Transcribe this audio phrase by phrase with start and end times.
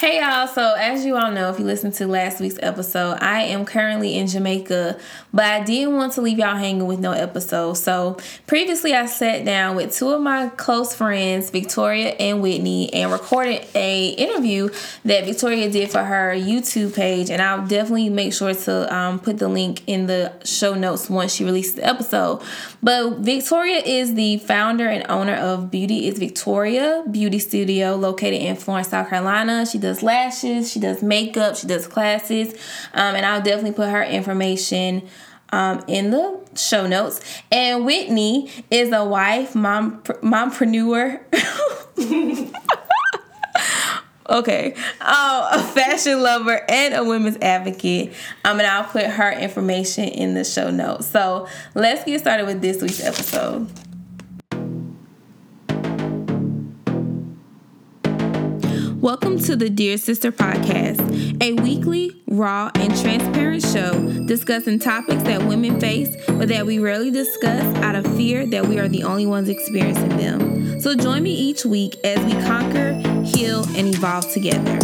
[0.00, 3.42] Hey y'all, so as you all know, if you listened to last week's episode, I
[3.42, 4.98] am currently in Jamaica,
[5.30, 7.74] but I didn't want to leave y'all hanging with no episode.
[7.74, 8.16] So
[8.46, 13.66] previously I sat down with two of my close friends, Victoria and Whitney, and recorded
[13.74, 14.70] a interview
[15.04, 19.36] that Victoria did for her YouTube page, and I'll definitely make sure to um, put
[19.36, 22.40] the link in the show notes once she releases the episode.
[22.82, 28.56] But Victoria is the founder and owner of Beauty is Victoria Beauty Studio located in
[28.56, 29.66] Florence, South Carolina.
[29.66, 32.54] She does does lashes, she does makeup, she does classes,
[32.94, 35.08] um, and I'll definitely put her information
[35.52, 37.20] um, in the show notes.
[37.50, 41.20] And Whitney is a wife, mom, mompreneur.
[44.30, 48.12] okay, um, a fashion lover and a women's advocate.
[48.44, 51.08] Um, and I'll put her information in the show notes.
[51.08, 53.68] So let's get started with this week's episode.
[59.00, 65.42] Welcome to the Dear Sister Podcast, a weekly, raw, and transparent show discussing topics that
[65.42, 69.24] women face, but that we rarely discuss out of fear that we are the only
[69.24, 70.82] ones experiencing them.
[70.82, 72.92] So join me each week as we conquer,
[73.24, 74.78] heal, and evolve together.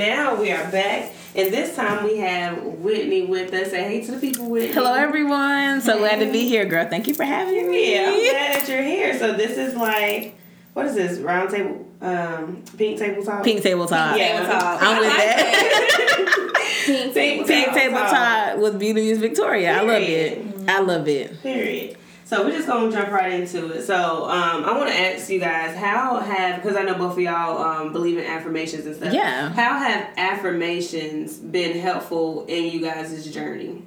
[0.00, 3.70] Now we are back and this time we have Whitney with us.
[3.70, 4.72] Say hey to the people, Whitney.
[4.72, 5.82] Hello, everyone.
[5.82, 5.98] So hey.
[5.98, 6.88] glad to be here, girl.
[6.88, 7.92] Thank you for having me.
[7.92, 9.18] Yeah, I'm glad that you're here.
[9.18, 10.38] So this is like,
[10.72, 11.18] what is this?
[11.18, 13.44] Round table, um, pink table talk.
[13.44, 14.16] Pink table talk.
[14.16, 14.82] Pink yeah, talk.
[14.82, 16.82] I'm with that.
[16.86, 18.10] pink table, pink table talk.
[18.10, 19.80] talk with Beauty is Victoria.
[19.80, 19.84] Period.
[19.86, 20.68] I love it.
[20.70, 21.42] I love it.
[21.42, 21.98] Period.
[22.30, 23.82] So we're just gonna jump right into it.
[23.82, 27.18] So um, I want to ask you guys, how have because I know both of
[27.18, 29.12] y'all um, believe in affirmations and stuff.
[29.12, 29.48] Yeah.
[29.48, 33.82] How have affirmations been helpful in you guys' journey?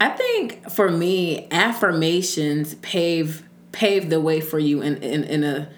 [0.00, 5.68] I think for me, affirmations pave pave the way for you in in, in a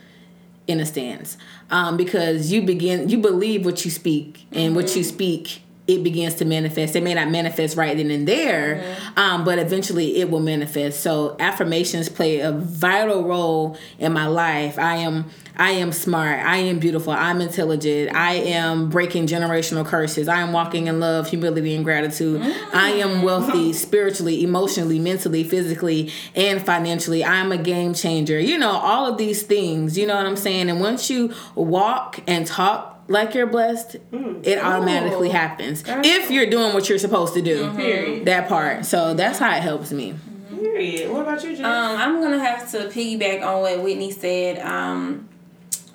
[0.66, 1.38] in a stance
[1.70, 4.74] um, because you begin you believe what you speak and mm-hmm.
[4.74, 6.94] what you speak it begins to manifest.
[6.94, 9.18] It may not manifest right then and there, mm-hmm.
[9.18, 11.00] um, but eventually it will manifest.
[11.00, 14.78] So affirmations play a vital role in my life.
[14.78, 16.38] I am I am smart.
[16.40, 17.12] I am beautiful.
[17.12, 18.14] I'm intelligent.
[18.16, 20.26] I am breaking generational curses.
[20.26, 22.40] I am walking in love, humility, and gratitude.
[22.40, 22.76] Mm-hmm.
[22.76, 23.22] I am mm.
[23.22, 27.22] wealthy spiritually, emotionally, mentally, physically, and financially.
[27.22, 28.40] I'm a game changer.
[28.40, 30.70] You know, all of these things, you know what I'm saying?
[30.70, 34.46] And once you walk and talk like you're blessed, mm.
[34.46, 35.32] it automatically Ooh.
[35.32, 37.64] happens that's if you're doing what you're supposed to do.
[37.64, 38.24] Mm-hmm.
[38.24, 38.84] That part.
[38.84, 40.14] So that's how it helps me.
[40.50, 41.10] Period.
[41.10, 41.64] What about you, Jen?
[41.64, 44.58] Um, I'm gonna have to piggyback on what Whitney said.
[44.60, 45.28] Um,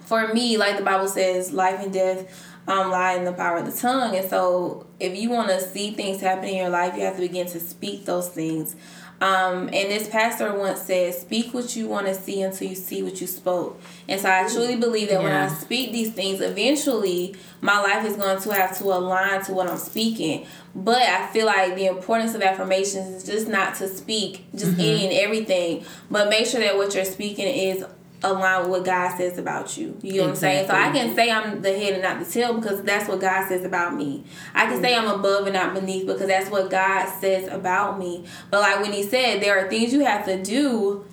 [0.02, 3.66] for me, like the Bible says, life and death um, lie in the power of
[3.66, 4.16] the tongue.
[4.16, 7.22] And so, if you want to see things happen in your life, you have to
[7.22, 8.76] begin to speak those things.
[9.20, 13.02] Um, and this pastor once said, Speak what you want to see until you see
[13.02, 13.82] what you spoke.
[14.08, 15.24] And so I truly believe that yeah.
[15.24, 19.54] when I speak these things, eventually my life is going to have to align to
[19.54, 20.46] what I'm speaking.
[20.76, 24.82] But I feel like the importance of affirmations is just not to speak just mm-hmm.
[24.82, 27.84] any and everything, but make sure that what you're speaking is
[28.24, 29.98] align with what God says about you.
[30.02, 30.30] You know exactly.
[30.30, 30.68] what I'm saying?
[30.68, 33.48] So I can say I'm the head and not the tail because that's what God
[33.48, 34.24] says about me.
[34.54, 34.84] I can mm-hmm.
[34.84, 38.26] say I'm above and not beneath because that's what God says about me.
[38.50, 41.06] But like when he said there are things you have to do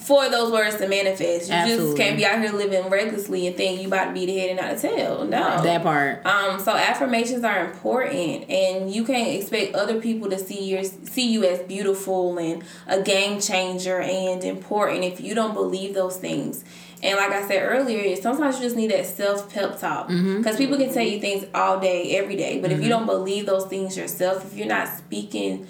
[0.00, 1.48] for those words to manifest.
[1.48, 1.86] You Absolutely.
[1.86, 4.50] just can't be out here living recklessly and think you about to be the head
[4.50, 5.24] and not the tail.
[5.24, 5.62] No.
[5.62, 6.24] That part.
[6.26, 11.30] Um, so affirmations are important and you can't expect other people to see your see
[11.30, 16.64] you as beautiful and a game changer and important if you don't believe those things.
[17.02, 20.08] And like I said earlier, sometimes you just need that self pep talk.
[20.08, 20.56] Because mm-hmm.
[20.56, 22.60] people can tell you things all day, every day.
[22.60, 22.80] But mm-hmm.
[22.80, 23.06] if you mm-hmm.
[23.06, 25.66] don't believe those things yourself, if you're not speaking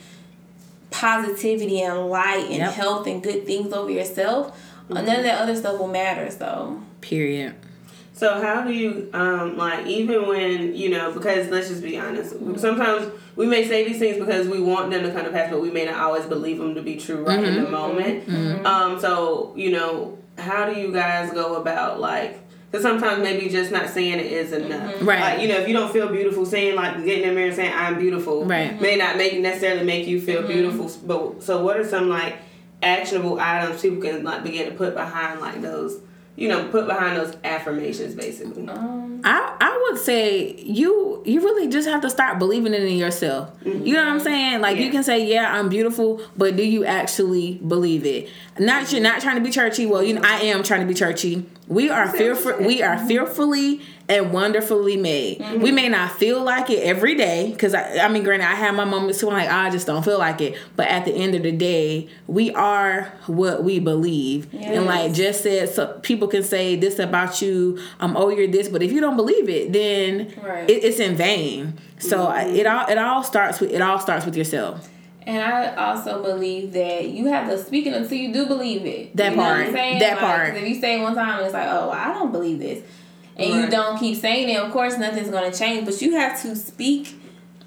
[0.90, 2.72] positivity and light and yep.
[2.72, 4.94] health and good things over yourself, mm-hmm.
[4.94, 6.30] none of that other stuff will matter.
[6.30, 7.54] So period.
[8.12, 12.34] So how do you um like even when you know because let's just be honest
[12.58, 15.62] sometimes we may say these things because we want them to come to pass but
[15.62, 17.46] we may not always believe them to be true right mm-hmm.
[17.46, 17.72] in the mm-hmm.
[17.72, 18.26] moment.
[18.26, 18.66] Mm-hmm.
[18.66, 22.39] Um so you know how do you guys go about like
[22.70, 24.94] because sometimes maybe just not saying it is enough.
[24.94, 25.08] Mm-hmm.
[25.08, 25.20] Right.
[25.20, 27.56] Like, you know, if you don't feel beautiful, saying like getting in the mirror and
[27.56, 28.80] saying I'm beautiful right.
[28.80, 30.52] may not make necessarily make you feel mm-hmm.
[30.52, 30.90] beautiful.
[31.04, 32.36] But so what are some like
[32.82, 36.00] actionable items people can like begin to put behind like those
[36.40, 38.66] you know, put behind those affirmations, basically.
[38.66, 42.96] Um, I I would say you you really just have to start believing it in
[42.96, 43.54] yourself.
[43.60, 43.86] Mm-hmm.
[43.86, 44.60] You know what I'm saying?
[44.62, 44.84] Like yeah.
[44.84, 48.30] you can say, yeah, I'm beautiful, but do you actually believe it?
[48.60, 48.96] Not mm-hmm.
[48.96, 49.86] you're not trying to be churchy.
[49.86, 51.46] Well, you know, I am trying to be churchy.
[51.66, 52.58] We are fearful.
[52.58, 55.38] We are fearfully and wonderfully made.
[55.38, 55.62] Mm-hmm.
[55.62, 58.74] We may not feel like it every day because I, I mean, granted, I have
[58.74, 59.28] my moments too.
[59.28, 60.58] I'm like, oh, I just don't feel like it.
[60.76, 64.52] But at the end of the day, we are what we believe.
[64.52, 64.76] Yes.
[64.76, 67.78] And like Jess said, so people can say this about you.
[67.98, 70.68] Um, oh, you're this, but if you don't believe it, then right.
[70.68, 71.78] it, it's in vain.
[71.98, 72.56] So mm-hmm.
[72.56, 74.90] it all it all starts with it all starts with yourself.
[75.30, 79.16] And I also believe that you have to speak it until you do believe it.
[79.16, 79.72] That you part.
[79.72, 80.56] That like, part.
[80.56, 82.82] If you say one time and it's like, oh, I don't believe this,
[83.36, 83.64] and right.
[83.64, 85.86] you don't keep saying it, of course nothing's going to change.
[85.86, 87.16] But you have to speak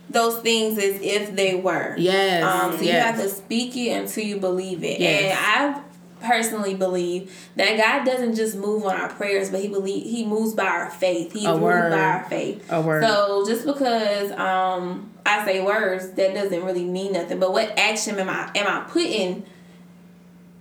[0.10, 1.95] those things as if they were.
[1.98, 2.44] Yes.
[2.44, 2.86] Um, so yes.
[2.86, 5.00] you have to speak it until you believe it.
[5.00, 5.24] Yes.
[5.24, 5.81] And I
[6.23, 10.53] personally believe that God doesn't just move on our prayers, but He believe He moves
[10.53, 11.33] by our faith.
[11.33, 12.65] He moves by our faith.
[12.71, 13.03] A word.
[13.03, 17.39] So just because um, I say words, that doesn't really mean nothing.
[17.39, 19.45] But what action am I am I putting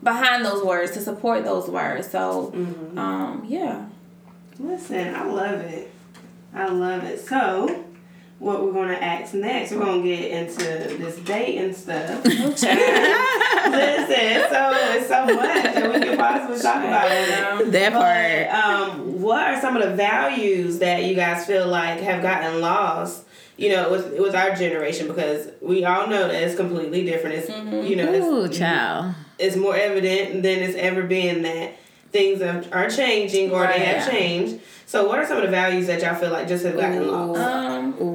[0.02, 2.10] behind those words to support those words?
[2.10, 2.98] So mm-hmm.
[2.98, 3.86] um, yeah.
[4.58, 5.92] Listen, I love it.
[6.54, 7.20] I love it.
[7.26, 7.84] So
[8.42, 9.70] what we're gonna ask next.
[9.70, 10.64] We're gonna get into
[10.98, 12.24] this dating stuff.
[12.24, 12.66] Listen, so
[14.74, 17.70] it's so much that we can possibly talk about it.
[17.70, 18.48] That part.
[18.50, 22.60] But, um, what are some of the values that you guys feel like have gotten
[22.60, 23.26] lost?
[23.56, 27.36] You know, with with our generation because we all know that it's completely different.
[27.36, 27.86] It's mm-hmm.
[27.86, 29.14] you know, Ooh, it's, child.
[29.38, 31.76] It's more evident than it's ever been that
[32.10, 33.78] things are changing or right.
[33.78, 34.60] they have changed
[34.92, 37.40] so, what are some of the values that y'all feel like just have gotten lost?
[37.40, 38.11] Um, Ooh.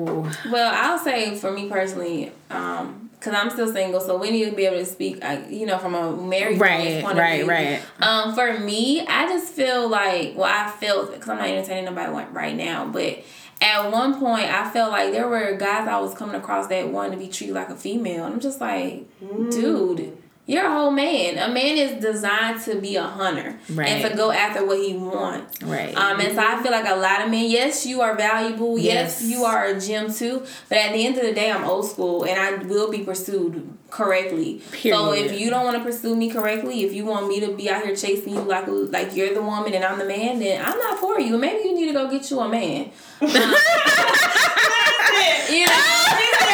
[0.50, 4.56] Well, I'll say for me personally, um, because I'm still single, so we need to
[4.56, 7.50] be able to speak, uh, you know, from a married right, point right, of view.
[7.50, 11.47] Right, right, Um, for me, I just feel like, well, I feel because I'm not
[11.47, 13.24] entertaining nobody right now, but
[13.59, 17.13] at one point, I felt like there were guys I was coming across that wanted
[17.13, 18.25] to be treated like a female.
[18.25, 19.51] And I'm just like, mm.
[19.51, 20.15] dude
[20.47, 21.38] you're a whole man.
[21.38, 23.89] A man is designed to be a hunter right.
[23.89, 25.61] and to go after what he wants.
[25.61, 25.94] Right.
[25.94, 28.79] Um, and so I feel like a lot of men, yes, you are valuable.
[28.79, 30.45] Yes, yes you are a gem too.
[30.69, 33.77] But at the end of the day, I'm old school and I will be pursued
[33.89, 34.61] correctly.
[34.71, 34.97] Period.
[34.97, 37.69] So if you don't want to pursue me correctly, if you want me to be
[37.69, 40.77] out here chasing you like like you're the woman and I'm the man, then I'm
[40.77, 41.38] not for you.
[41.38, 42.91] Maybe you need to go get you a man.
[43.19, 43.31] Um,
[45.53, 46.07] you know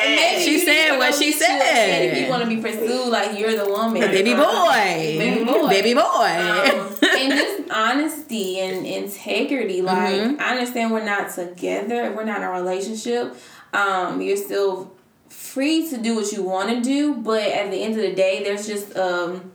[0.00, 0.42] said.
[0.42, 2.12] She said what she said.
[2.12, 5.94] If you want to be pursued like you're the woman, baby boy, baby boy, baby
[5.94, 9.82] boy, um, and just honesty and integrity.
[9.82, 10.40] Like mm-hmm.
[10.40, 13.36] I understand we're not together, we're not in a relationship.
[13.72, 14.92] Um, you're still
[15.28, 18.42] free to do what you want to do, but at the end of the day,
[18.42, 19.52] there's just um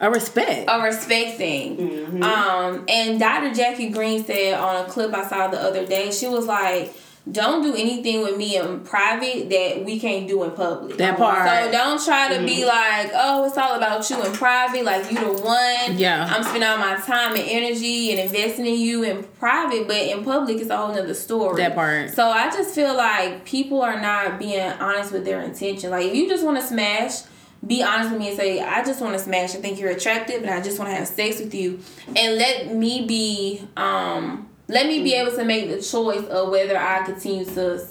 [0.00, 0.64] a respect.
[0.68, 1.76] A respect thing.
[1.76, 2.22] Mm-hmm.
[2.22, 3.54] Um, and Dr.
[3.54, 6.94] Jackie Green said on a clip I saw the other day, she was like,
[7.30, 10.96] don't do anything with me in private that we can't do in public.
[10.96, 11.46] That part.
[11.46, 12.46] So don't try to mm-hmm.
[12.46, 15.98] be like, oh, it's all about you in private, like you the one.
[15.98, 16.26] Yeah.
[16.30, 20.24] I'm spending all my time and energy and investing in you in private, but in
[20.24, 21.56] public it's a whole nother story.
[21.62, 22.10] That part.
[22.10, 25.90] So I just feel like people are not being honest with their intention.
[25.90, 27.20] Like if you just want to smash,
[27.66, 29.54] be honest with me and say, I just want to smash.
[29.54, 31.80] I think you're attractive and I just want to have sex with you.
[32.16, 36.78] And let me be um let me be able to make the choice of whether
[36.78, 37.86] I continue to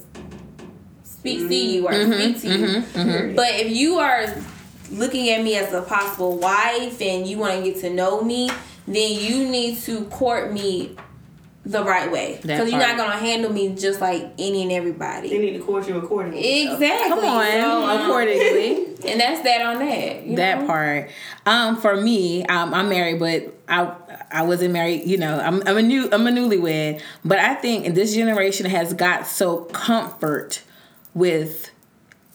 [1.03, 1.49] speak mm-hmm.
[1.49, 2.65] see you or mm-hmm, speak to you.
[2.67, 4.25] Mm-hmm, mm-hmm, but if you are
[4.91, 8.49] looking at me as a possible wife and you want to get to know me,
[8.87, 10.95] then you need to court me
[11.65, 15.29] the right way because you're not gonna handle me just like any and everybody.
[15.29, 16.63] They need to court you accordingly.
[16.63, 17.09] Exactly.
[17.09, 17.83] Come on, so,
[18.27, 18.85] accordingly.
[19.07, 20.35] and that's that on that.
[20.35, 20.67] that know?
[20.67, 21.09] part.
[21.45, 23.93] Um, for me, um, I'm married, but I
[24.31, 25.05] I wasn't married.
[25.05, 28.93] You know, I'm I'm a new I'm a newlywed, but I think this generation has
[28.93, 30.63] got so comfort
[31.13, 31.71] with.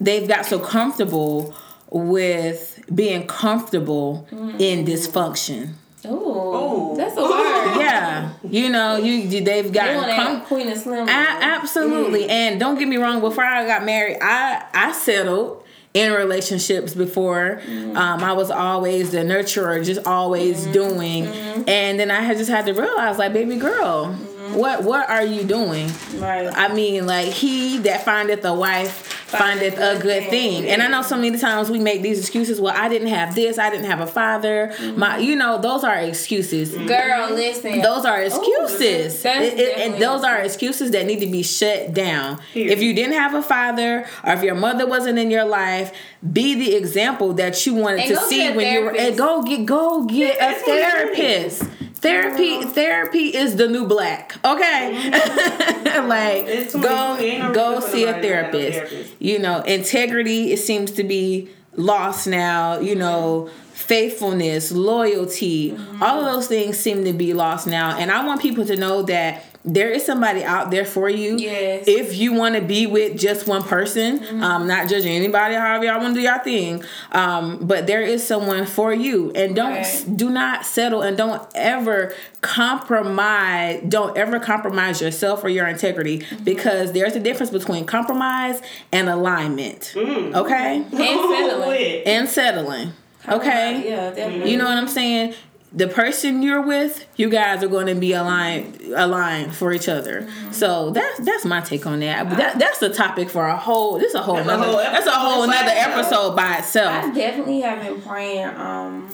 [0.01, 1.55] They've got so comfortable
[1.91, 4.61] with being comfortable mm-hmm.
[4.61, 5.75] in dysfunction.
[6.07, 7.55] Oh, that's a word.
[7.85, 11.09] Yeah, you know, you they've got com- Queen of Slim.
[11.09, 12.31] I, absolutely, mm.
[12.31, 13.21] and don't get me wrong.
[13.21, 15.64] Before I got married, I I settled
[15.95, 17.63] in relationships before.
[17.65, 17.97] Mm-hmm.
[17.97, 20.73] Um, I was always the nurturer, just always mm-hmm.
[20.73, 21.69] doing, mm-hmm.
[21.69, 24.19] and then I had just had to realize, like, baby girl.
[24.55, 25.91] What what are you doing?
[26.17, 26.51] Right.
[26.53, 30.67] I mean, like, he that findeth a wife findeth a good thing.
[30.69, 32.61] And I know so many times we make these excuses.
[32.61, 33.59] Well, I didn't have this.
[33.59, 34.73] I didn't have a father.
[34.77, 34.99] Mm-hmm.
[34.99, 36.75] My, you know, those are excuses.
[36.75, 37.81] Girl, listen.
[37.81, 39.25] Those are excuses.
[39.25, 42.41] Ooh, it, it, and those are excuses that need to be shut down.
[42.53, 42.71] Here.
[42.71, 45.93] If you didn't have a father, or if your mother wasn't in your life,
[46.33, 48.97] be the example that you wanted and to see when you were.
[48.97, 51.65] And go get go get a therapist.
[52.05, 54.37] Therapy therapy is the new black.
[54.45, 55.11] Okay.
[55.11, 56.09] Mm-hmm.
[56.09, 59.15] like go go see a therapist.
[59.19, 66.03] You know, integrity it seems to be lost now, you know, faithfulness, loyalty, mm-hmm.
[66.03, 67.97] all of those things seem to be lost now.
[67.99, 71.39] And I want people to know that there is somebody out there for you.
[71.39, 71.85] Yes.
[71.89, 74.43] If you want to be with just one person, mm-hmm.
[74.43, 78.27] um, not judging anybody, however y'all want to do your thing, um, but there is
[78.27, 80.05] someone for you, and don't right.
[80.15, 83.83] do not settle, and don't ever compromise.
[83.89, 86.45] Don't ever compromise yourself or your integrity mm-hmm.
[86.45, 88.61] because there's a difference between compromise
[88.93, 89.93] and alignment.
[89.95, 90.35] Mm.
[90.35, 90.77] Okay.
[90.77, 92.03] And settling.
[92.07, 92.93] and settling.
[93.27, 93.89] Okay.
[93.89, 94.51] Yeah, definitely.
[94.51, 95.35] You know what I'm saying?
[95.75, 100.23] The person you're with, you guys are going to be aligned aligned for each other.
[100.23, 100.53] Mm-hmm.
[100.53, 102.29] So that's that's my take on that.
[102.29, 103.99] But that that's a topic for a whole.
[103.99, 104.63] This is a whole that's another.
[104.63, 107.05] A whole that's a whole another episode by itself.
[107.05, 108.47] I definitely have been praying.
[108.57, 109.09] Um,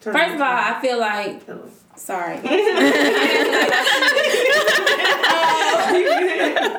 [0.00, 1.42] first of all, I feel like.
[1.96, 2.38] Sorry.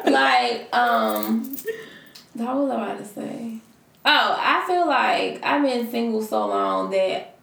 [0.11, 1.55] like um,
[2.33, 3.61] what was I about to say?
[4.03, 7.34] Oh, I feel like I've been single so long that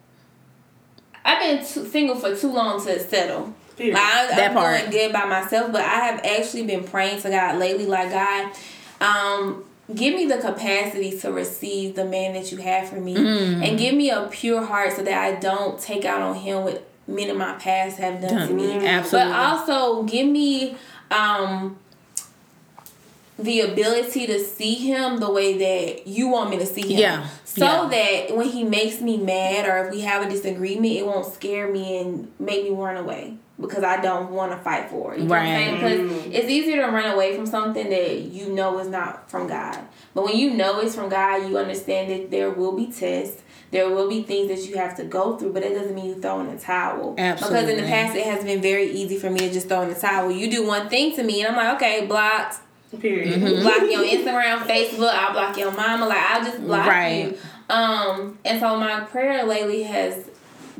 [1.25, 3.53] I've been too, single for too long to settle.
[3.79, 4.79] Like, I, that I'm part.
[4.79, 8.51] doing good by myself, but I have actually been praying to God lately, like God,
[9.01, 9.63] um,
[9.93, 13.67] give me the capacity to receive the man that you have for me, mm.
[13.67, 16.87] and give me a pure heart so that I don't take out on him what
[17.07, 18.47] men in my past have done, done.
[18.47, 18.85] to me.
[18.85, 19.31] Absolutely.
[19.31, 20.77] But also give me
[21.11, 21.77] um
[23.37, 26.99] the ability to see him the way that you want me to see him.
[26.99, 27.27] Yeah.
[27.45, 27.89] So yeah.
[27.89, 31.71] that when he makes me mad or if we have a disagreement, it won't scare
[31.71, 35.21] me and make me run away because I don't want to fight for it.
[35.21, 35.73] You right.
[35.73, 36.31] Because mm.
[36.31, 39.79] it's easier to run away from something that you know is not from God.
[40.13, 43.41] But when you know it's from God, you understand that there will be tests.
[43.71, 46.21] There will be things that you have to go through, but it doesn't mean you
[46.21, 47.15] throw in the towel.
[47.17, 47.59] Absolutely.
[47.59, 49.89] Because in the past, it has been very easy for me to just throw in
[49.89, 50.29] the towel.
[50.29, 52.59] You do one thing to me, and I'm like, okay, blocked
[52.99, 53.41] Period.
[53.41, 53.61] Mm-hmm.
[53.61, 55.13] Block you on Instagram, Facebook.
[55.13, 56.07] I'll block your mama.
[56.07, 57.31] Like I'll just block right.
[57.31, 57.37] you.
[57.69, 60.29] Um, and so my prayer lately has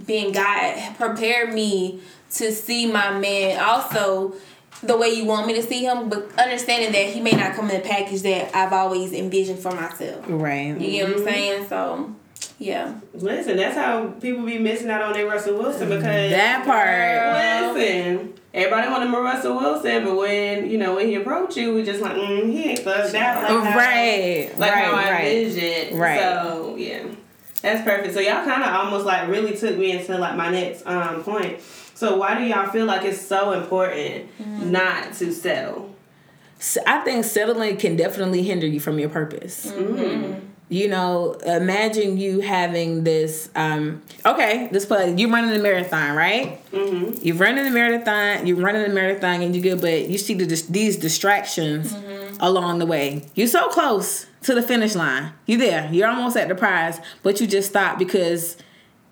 [0.05, 2.01] been God prepare me
[2.31, 4.35] to see my man also
[4.81, 7.69] the way you want me to see him, but understanding that he may not come
[7.69, 10.25] in the package that I've always envisioned for myself.
[10.27, 10.79] Right.
[10.79, 11.67] You get what I'm saying?
[11.69, 12.15] So
[12.63, 12.95] yeah.
[13.13, 17.75] Listen, that's how people be missing out on their Russell Wilson because that part.
[17.75, 21.83] Listen, everybody want to Russell Wilson, but when you know when he approached you, we
[21.83, 25.27] just like mm, he ain't thugged out like how, right, like right, how I right.
[25.27, 25.99] envisioned.
[25.99, 26.19] Right.
[26.21, 27.03] So yeah,
[27.61, 28.13] that's perfect.
[28.13, 31.59] So y'all kind of almost like really took me into like my next um point.
[31.95, 34.71] So why do y'all feel like it's so important mm-hmm.
[34.71, 35.93] not to settle?
[36.87, 39.69] I think settling can definitely hinder you from your purpose.
[39.69, 43.49] Mm-hmm you know, imagine you having this.
[43.55, 45.13] Um, okay, this play.
[45.15, 46.59] You running a marathon, right?
[46.71, 47.19] Mm-hmm.
[47.21, 48.47] You're running a marathon.
[48.47, 52.37] You're running a marathon, and you good, but you see the, these distractions mm-hmm.
[52.39, 53.29] along the way.
[53.35, 55.33] You're so close to the finish line.
[55.45, 55.89] You're there.
[55.91, 58.57] You're almost at the prize, but you just stop because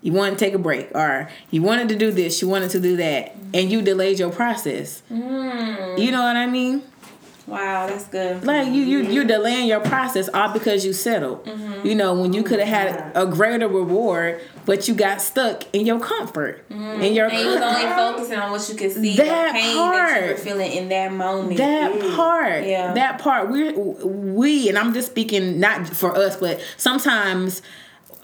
[0.02, 2.80] you wanted to take a break, or you wanted to do this, you wanted to
[2.80, 3.50] do that, mm-hmm.
[3.54, 5.04] and you delayed your process.
[5.12, 5.96] Mm.
[5.96, 6.82] You know what I mean?
[7.46, 8.44] Wow, that's good.
[8.44, 11.44] Like you, you, you're delaying your process all because you settled.
[11.44, 11.86] Mm-hmm.
[11.86, 15.84] You know, when you could have had a greater reward, but you got stuck in
[15.84, 17.02] your comfort, mm-hmm.
[17.02, 17.26] in your.
[17.26, 20.30] And you was only focusing on what you could see, that pain part, that you
[20.32, 21.56] were feeling in that moment.
[21.56, 22.16] That mm.
[22.16, 23.50] part, yeah, that part.
[23.50, 27.60] We, we, and I'm just speaking not for us, but sometimes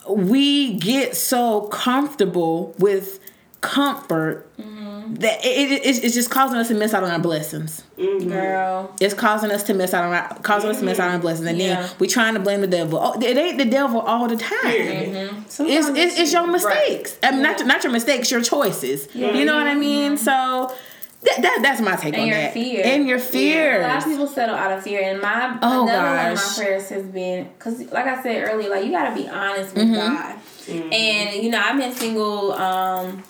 [0.08, 3.20] we get so comfortable with
[3.60, 5.14] comfort mm-hmm.
[5.14, 7.82] that it, it, it's just causing us to miss out on our blessings.
[7.98, 8.28] Mm-hmm.
[8.28, 10.76] Girl, it's causing us to miss out on our, causing mm-hmm.
[10.76, 11.82] us to miss out on our blessings, and yeah.
[11.82, 13.00] then we're trying to blame the devil.
[13.02, 14.60] Oh, it ain't the devil all the time.
[14.62, 15.66] Mm-hmm.
[15.66, 17.18] It's, it's, it's your mistakes.
[17.22, 17.32] Right.
[17.32, 17.52] I mean, yeah.
[17.52, 19.08] not not your mistakes, your choices.
[19.12, 19.32] Yeah.
[19.32, 20.16] You know what I mean?
[20.16, 20.74] So.
[21.20, 22.54] That, that, that's my take and on your that.
[22.54, 22.82] Fear.
[22.84, 23.82] And your fear.
[23.82, 26.16] A lot of people settle out of fear, and my oh, another gosh.
[26.16, 29.20] one of my prayers has been because, like I said earlier, like you got to
[29.20, 29.94] be honest with mm-hmm.
[29.94, 30.36] God.
[30.36, 30.92] Mm-hmm.
[30.92, 32.52] And you know, I've been single.
[32.52, 33.24] um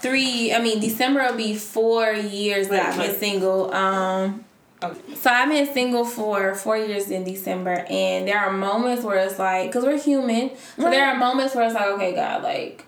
[0.00, 0.52] three.
[0.52, 3.72] I mean, December will be four years that I've been single.
[3.72, 4.44] Um,
[4.80, 9.38] so I've been single for four years in December, and there are moments where it's
[9.38, 10.90] like, cause we're human, so right.
[10.90, 12.84] there are moments where it's like, okay, God, like.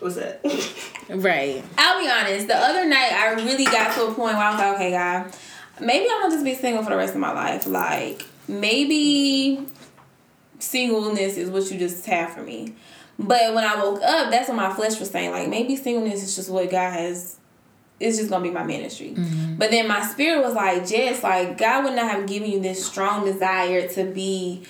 [0.00, 0.40] What's that?
[1.08, 1.64] right.
[1.78, 2.48] I'll be honest.
[2.48, 5.34] The other night, I really got to a point where I was like, okay, God,
[5.80, 7.66] maybe I'm gonna just be single for the rest of my life.
[7.66, 9.66] Like, maybe
[10.58, 12.74] singleness is what you just have for me.
[13.18, 15.30] But when I woke up, that's what my flesh was saying.
[15.30, 17.38] Like maybe singleness is just what God has.
[18.00, 19.14] It's just gonna be my ministry.
[19.16, 19.54] Mm-hmm.
[19.56, 22.84] But then my spirit was like, Jess, like God would not have given you this
[22.84, 24.64] strong desire to be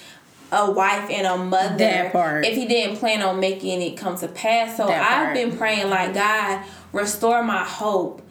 [0.53, 2.11] a wife and a mother
[2.45, 4.77] if He didn't plan on making it come to pass.
[4.77, 8.23] So I've been praying like God restore my hope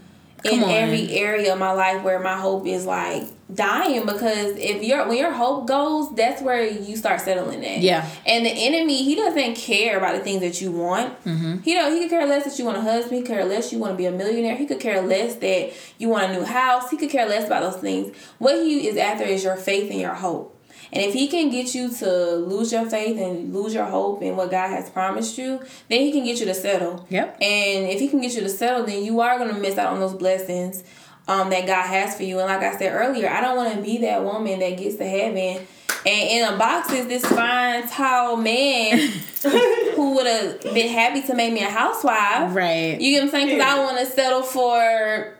[0.45, 5.07] in every area of my life where my hope is like dying because if your
[5.07, 7.79] when your hope goes, that's where you start settling at.
[7.79, 8.09] Yeah.
[8.25, 11.23] And the enemy, he doesn't care about the things that you want.
[11.23, 11.59] Mm-hmm.
[11.59, 11.93] He don't.
[11.93, 13.15] He could care less that you want a husband.
[13.15, 14.55] He could care less you want to be a millionaire.
[14.55, 16.89] He could care less that you want a new house.
[16.89, 18.15] He could care less about those things.
[18.37, 20.53] What he is after is your faith and your hope.
[20.93, 24.35] And if he can get you to lose your faith and lose your hope in
[24.35, 27.07] what God has promised you, then he can get you to settle.
[27.09, 27.37] Yep.
[27.41, 29.99] And if he can get you to settle, then you are gonna miss out on
[29.99, 30.83] those blessings
[31.27, 32.39] um, that God has for you.
[32.39, 35.05] And like I said earlier, I don't want to be that woman that gets to
[35.05, 35.65] heaven
[36.05, 38.97] and in a box is this fine, tall man
[39.95, 42.53] who would have been happy to make me a housewife.
[42.53, 42.99] Right.
[42.99, 43.47] You get what I'm saying?
[43.47, 45.37] Because I want to settle for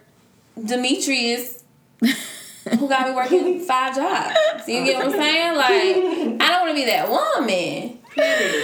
[0.63, 1.63] Demetrius
[2.00, 4.68] who got me working five jobs.
[4.68, 5.58] You get what I'm saying?
[5.58, 8.00] Like, I don't want to be that woman.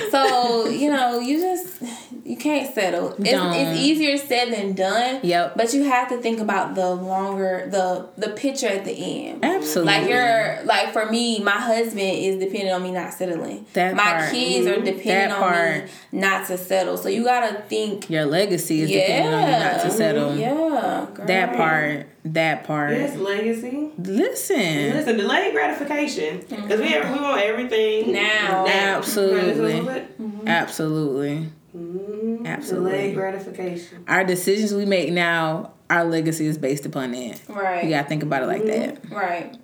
[0.09, 1.81] So, you know, you just
[2.23, 3.13] you can't settle.
[3.19, 5.19] It's, it's, easier said than done.
[5.23, 5.55] Yep.
[5.55, 9.43] But you have to think about the longer the the picture at the end.
[9.43, 9.93] Absolutely.
[9.93, 13.65] Like you're like for me, my husband is dependent on me not settling.
[13.73, 14.31] That my part.
[14.31, 14.85] kids are mm-hmm.
[14.85, 16.97] dependent on me not to settle.
[16.97, 20.35] So you gotta think your legacy is yeah, dependent on you not to settle.
[20.35, 21.07] Yeah.
[21.13, 21.25] Girl.
[21.27, 22.07] That part.
[22.25, 22.91] That part.
[22.91, 23.91] Yes, legacy.
[23.97, 24.57] Listen.
[24.57, 26.39] Listen, delayed gratification.
[26.39, 27.13] Because mm-hmm.
[27.13, 28.67] we, we want everything now.
[28.67, 29.73] Absolutely.
[29.73, 30.47] Mm-hmm.
[30.47, 31.49] Absolutely.
[31.75, 32.45] Mm-hmm.
[32.45, 32.91] Absolutely.
[32.91, 34.03] Delayed gratification.
[34.07, 37.39] Our decisions we make now, our legacy is based upon that.
[37.47, 37.85] Right.
[37.85, 39.09] You gotta think about it like mm-hmm.
[39.09, 39.15] that.
[39.15, 39.57] Right.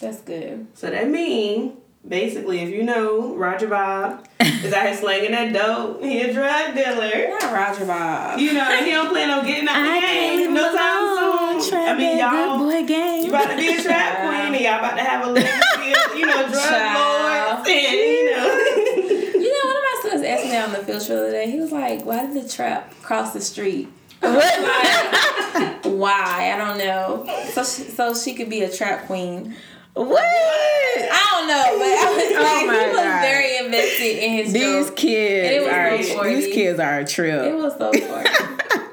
[0.00, 0.66] That's good.
[0.74, 1.74] So that means
[2.06, 6.74] basically, if you know Roger Bob is out here slanging that dope, he a drug
[6.74, 7.28] dealer.
[7.28, 8.38] Not Roger Bob.
[8.38, 11.86] You know, he don't plan on getting out of the game no time soon.
[11.86, 13.24] I mean, y'all, boy game.
[13.24, 16.18] you about to be a trap queen, and y'all about to have a legacy of,
[16.18, 18.46] you know, drug lords, and you know.
[19.40, 21.50] you know, one of my sons asked me on the field other day.
[21.50, 23.88] He was like, "Why did the trap cross the street?"
[24.22, 26.52] like, why?
[26.52, 27.26] I don't know.
[27.52, 29.54] So, she, so she could be a trap queen.
[29.96, 30.18] What?
[30.18, 33.20] I don't know, but I was, oh like, he was God.
[33.22, 34.52] very invested in his.
[34.52, 34.96] These joke.
[34.96, 37.44] kids are so these kids are a trip.
[37.46, 37.92] It was so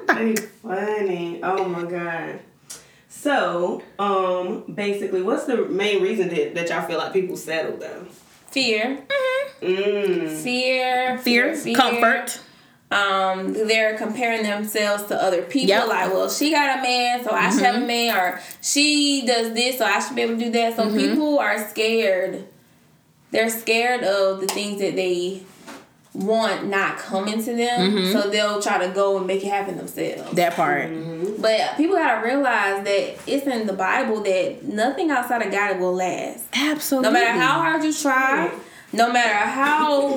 [0.06, 0.36] funny.
[0.62, 1.40] funny.
[1.42, 2.40] Oh my God.
[3.08, 8.06] So, um, basically, what's the main reason that, that y'all feel like people settle though?
[8.50, 9.04] Fear.
[9.60, 9.66] Mm-hmm.
[9.66, 10.42] Mm.
[10.42, 11.54] Fear, fear.
[11.54, 11.76] Fear.
[11.76, 12.40] Comfort
[12.94, 15.68] um, they're comparing themselves to other people.
[15.68, 15.88] Yep.
[15.88, 17.52] Like, well, she got a man, so I mm-hmm.
[17.52, 17.86] should have a mm-hmm.
[17.86, 20.76] man, or she does this, so I should be able to do that.
[20.76, 20.96] So mm-hmm.
[20.96, 22.44] people are scared.
[23.32, 25.42] They're scared of the things that they
[26.12, 28.12] want not coming to them, mm-hmm.
[28.12, 30.30] so they'll try to go and make it happen themselves.
[30.32, 30.88] That part.
[30.90, 31.42] Mm-hmm.
[31.42, 35.94] But people gotta realize that it's in the Bible that nothing outside of God will
[35.94, 36.44] last.
[36.52, 37.10] Absolutely.
[37.10, 38.56] No matter how hard you try
[38.94, 40.16] no matter how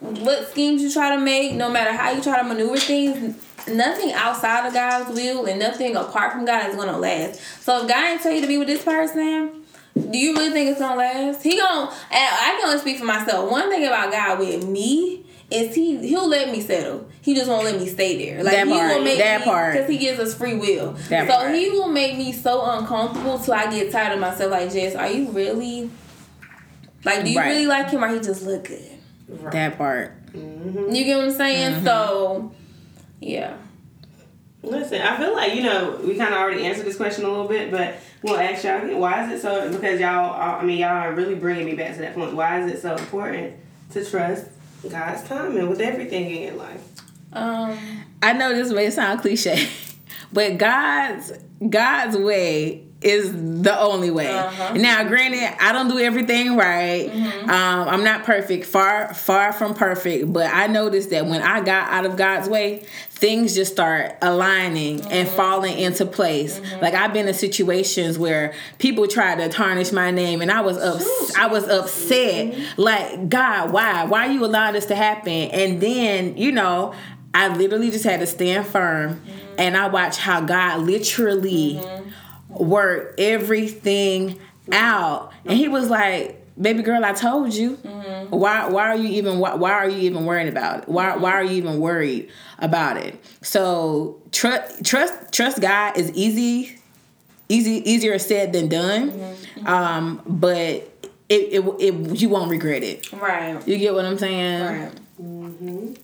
[0.00, 3.36] what schemes you try to make, no matter how you try to maneuver things,
[3.68, 7.40] nothing outside of God's will and nothing apart from God is gonna last.
[7.62, 9.62] So if God ain't tell you to be with this person,
[9.94, 11.42] do you really think it's gonna last?
[11.42, 11.90] He gonna.
[12.10, 13.50] I can only speak for myself.
[13.50, 17.06] One thing about God with me is he he'll let me settle.
[17.20, 18.42] He just won't let me stay there.
[18.42, 20.92] Like that he part, will make that me part because he gives us free will.
[21.08, 21.54] That so part.
[21.54, 24.50] he will make me so uncomfortable till I get tired of myself.
[24.50, 25.90] Like Jess, are you really
[27.04, 27.48] like, do you right.
[27.48, 28.98] really like him or he just look good?
[29.28, 29.52] Right.
[29.52, 30.26] That part.
[30.32, 30.94] Mm-hmm.
[30.94, 31.72] You get what I'm saying?
[31.74, 31.84] Mm-hmm.
[31.84, 32.52] So,
[33.20, 33.56] yeah.
[34.62, 37.46] Listen, I feel like you know we kind of already answered this question a little
[37.46, 38.98] bit, but we'll ask y'all again.
[38.98, 39.70] Why is it so?
[39.70, 42.34] Because y'all, I mean, y'all are really bringing me back to that point.
[42.34, 43.56] Why is it so important
[43.90, 44.46] to trust
[44.88, 46.82] God's timing with everything in your life?
[47.34, 47.78] Um,
[48.22, 49.68] I know this may sound cliche,
[50.32, 51.32] but God's
[51.68, 54.32] God's way is the only way.
[54.32, 54.72] Uh-huh.
[54.74, 57.10] Now, granted, I don't do everything right.
[57.10, 57.50] Mm-hmm.
[57.50, 60.32] Um, I'm not perfect, far far from perfect.
[60.32, 65.00] But I noticed that when I got out of God's way, things just start aligning
[65.00, 65.12] mm-hmm.
[65.12, 66.58] and falling into place.
[66.58, 66.80] Mm-hmm.
[66.80, 70.78] Like I've been in situations where people try to tarnish my name, and I was
[70.78, 72.54] ups- I was upset.
[72.54, 72.80] Mm-hmm.
[72.80, 74.04] Like God, why?
[74.04, 75.32] Why are you allowing this to happen?
[75.32, 76.94] And then you know.
[77.36, 79.54] I literally just had to stand firm mm-hmm.
[79.58, 82.10] and I watched how God literally mm-hmm
[82.58, 84.38] work everything
[84.72, 85.32] out.
[85.44, 87.76] And he was like, "Baby girl, I told you.
[87.76, 88.36] Mm-hmm.
[88.36, 88.68] Why?
[88.68, 89.38] Why are you even?
[89.38, 90.88] Why, why, are you even worried about it?
[90.88, 91.16] Why?
[91.16, 93.22] Why are you even worried about it?
[93.42, 96.78] So trust, trust, trust God is easy,
[97.48, 99.10] easy, easier said than done.
[99.10, 99.66] Mm-hmm.
[99.66, 100.90] Um, but
[101.28, 103.12] it, it, it, you won't regret it.
[103.12, 103.66] Right.
[103.66, 104.82] You get what I'm saying?
[104.82, 104.92] Right.
[105.20, 105.94] Mm-hmm.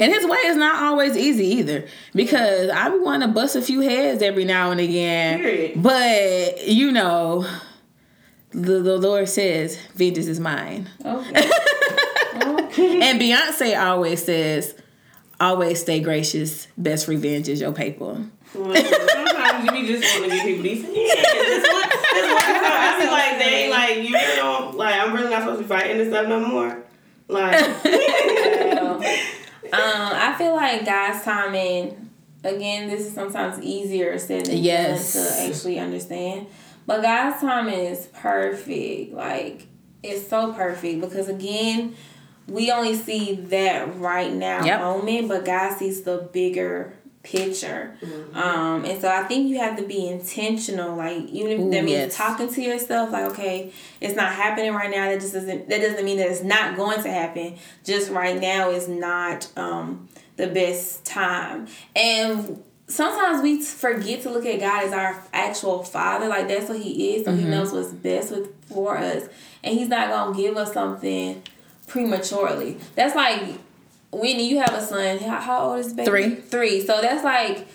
[0.00, 3.80] And his way is not always easy either because I want to bust a few
[3.80, 5.40] heads every now and again.
[5.40, 5.82] Period.
[5.82, 7.46] But you know,
[8.50, 11.50] the, the Lord says, "Vengeance is mine." Okay.
[12.36, 13.00] okay.
[13.02, 14.74] And Beyonce always says,
[15.40, 16.68] "Always stay gracious.
[16.76, 20.96] Best revenge is your paper." Well, sometimes you just want to give people decent.
[20.96, 24.94] Yeah, that's what, that's what I feel like they like you really don't like.
[24.94, 26.82] I'm really not supposed to be fighting this stuff no more.
[27.28, 27.52] Like,
[29.72, 32.10] Um, I feel like God's timing.
[32.44, 35.14] Again, this is sometimes easier said than yes.
[35.14, 36.46] done to actually understand.
[36.86, 39.12] But God's timing is perfect.
[39.12, 39.66] Like
[40.02, 41.94] it's so perfect because again,
[42.46, 44.80] we only see that right now yep.
[44.80, 46.94] moment, but God sees the bigger
[47.28, 47.94] picture.
[48.00, 48.36] Mm-hmm.
[48.36, 50.96] Um, and so I think you have to be intentional.
[50.96, 52.16] Like even if Ooh, that means yes.
[52.16, 55.08] talking to yourself, like okay, it's not happening right now.
[55.08, 57.56] That just doesn't that doesn't mean that it's not going to happen.
[57.84, 61.68] Just right now is not um, the best time.
[61.94, 66.28] And sometimes we forget to look at God as our actual Father.
[66.28, 67.26] Like that's what He is.
[67.26, 67.40] So mm-hmm.
[67.40, 69.28] He knows what's best with for us,
[69.62, 71.42] and He's not gonna give us something
[71.86, 72.78] prematurely.
[72.94, 73.58] That's like
[74.10, 75.18] Whitney, you have a son.
[75.18, 76.08] How, how old is baby?
[76.08, 76.34] Three.
[76.36, 76.86] Three.
[76.86, 77.66] So that's like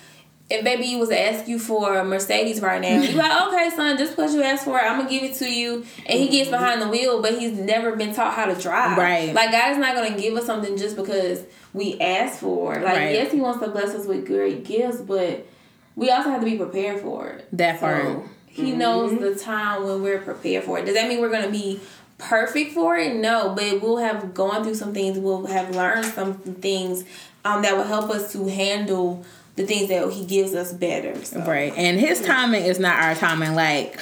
[0.50, 3.98] if baby was to ask you for a Mercedes right now, you like, okay, son,
[3.98, 5.86] just because you asked for it, I'm gonna give it to you.
[6.06, 8.98] And he gets behind the wheel, but he's never been taught how to drive.
[8.98, 9.34] Right.
[9.34, 11.43] Like God is not gonna give us something just because
[11.74, 12.76] we ask for.
[12.76, 13.13] Like right.
[13.13, 15.48] yes, He wants to bless us with great gifts, but
[15.96, 17.48] we also have to be prepared for it.
[17.54, 18.04] That part.
[18.04, 18.80] So he mm-hmm.
[18.80, 20.86] knows the time when we're prepared for it.
[20.86, 21.80] Does that mean we're gonna be
[22.24, 23.16] perfect for it?
[23.16, 25.18] No, but we'll have gone through some things.
[25.18, 27.04] We'll have learned some things
[27.46, 31.24] um, that will help us to handle the things that he gives us better.
[31.24, 31.42] So.
[31.42, 33.56] Right, and his timing is not our timing.
[33.56, 34.00] Like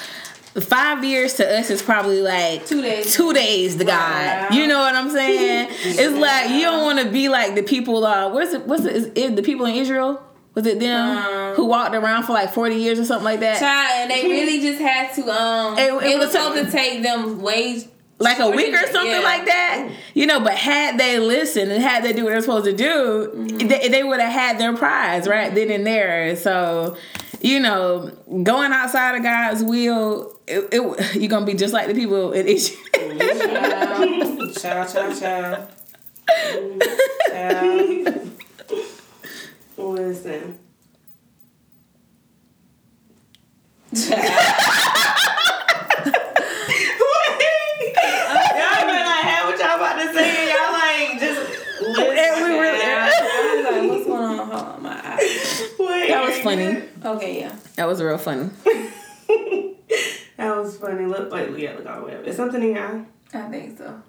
[0.59, 3.13] five years to us is probably like two days.
[3.13, 4.49] Two days to wow.
[4.49, 4.53] God.
[4.53, 5.69] You know what I'm saying?
[5.83, 8.05] it's like you don't want to be like the people.
[8.05, 8.65] Uh, what's it?
[8.65, 8.95] What's it?
[8.95, 10.23] Is it the people in Israel?
[10.53, 13.59] Was it them um, who walked around for like forty years or something like that?
[13.59, 15.29] Child, and they really just had to.
[15.31, 17.87] Um, it, it, it was supposed to take them way
[18.21, 19.19] like a week or something yeah.
[19.19, 19.89] like that.
[20.13, 23.31] You know, but had they listened and had they do what they're supposed to do,
[23.33, 23.67] mm-hmm.
[23.67, 26.35] they, they would have had their prize right then and there.
[26.35, 26.97] So,
[27.41, 28.11] you know,
[28.43, 32.47] going outside of God's will, it, it, you're gonna be just like the people in
[32.47, 32.77] Egypt.
[34.59, 35.67] Ciao, ciao, ciao.
[37.29, 38.07] ciao.
[39.77, 40.60] Listen.
[57.21, 57.55] Okay, yeah.
[57.75, 58.49] That was real funny.
[60.37, 61.05] that was funny.
[61.05, 62.25] Look, wait, yeah, look all the way up.
[62.25, 63.05] Is something in your eye?
[63.31, 64.01] I think so.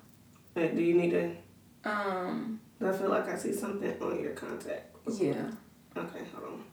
[0.55, 1.37] Wait, do you need to?
[1.85, 2.59] Um.
[2.83, 4.97] I feel like I see something on your contact.
[5.07, 5.45] Yeah.
[5.95, 6.65] Okay, hold on.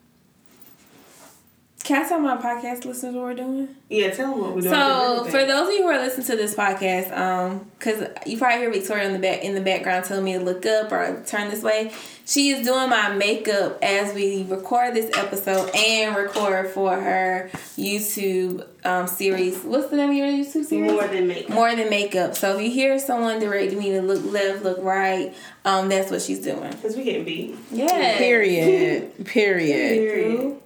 [1.89, 3.75] Can I tell my podcast listeners what we're doing?
[3.89, 4.75] Yeah, tell them what we're doing.
[4.75, 8.59] So, for those of you who are listening to this podcast, um, because you probably
[8.59, 11.49] hear Victoria in the back in the background telling me to look up or turn
[11.49, 11.91] this way.
[12.27, 18.67] She is doing my makeup as we record this episode and record for her YouTube
[18.85, 19.63] um, series.
[19.63, 20.91] What's the name of your YouTube series?
[20.91, 21.49] More than makeup.
[21.49, 22.35] More than makeup.
[22.35, 25.33] So if you hear someone directing me to look left, look right,
[25.65, 26.69] um, that's what she's doing.
[26.69, 27.55] Because we getting beat.
[27.71, 28.15] Yeah.
[28.19, 29.25] Period.
[29.25, 29.97] Period.
[29.97, 30.61] Period.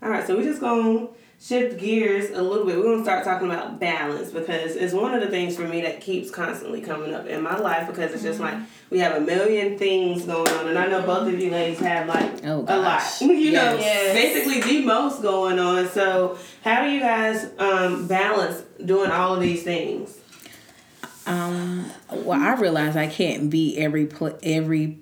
[0.00, 2.76] All right, so we're just going to shift gears a little bit.
[2.76, 5.80] We're going to start talking about balance because it's one of the things for me
[5.82, 8.58] that keeps constantly coming up in my life because it's just mm-hmm.
[8.58, 10.68] like we have a million things going on.
[10.68, 13.02] And I know both of you ladies have like oh, a lot.
[13.20, 13.52] you yes.
[13.52, 14.14] know, yes.
[14.14, 15.88] basically the most going on.
[15.88, 20.16] So, how do you guys um, balance doing all of these things?
[21.26, 24.98] Um, well, I realize I can't be every pl- every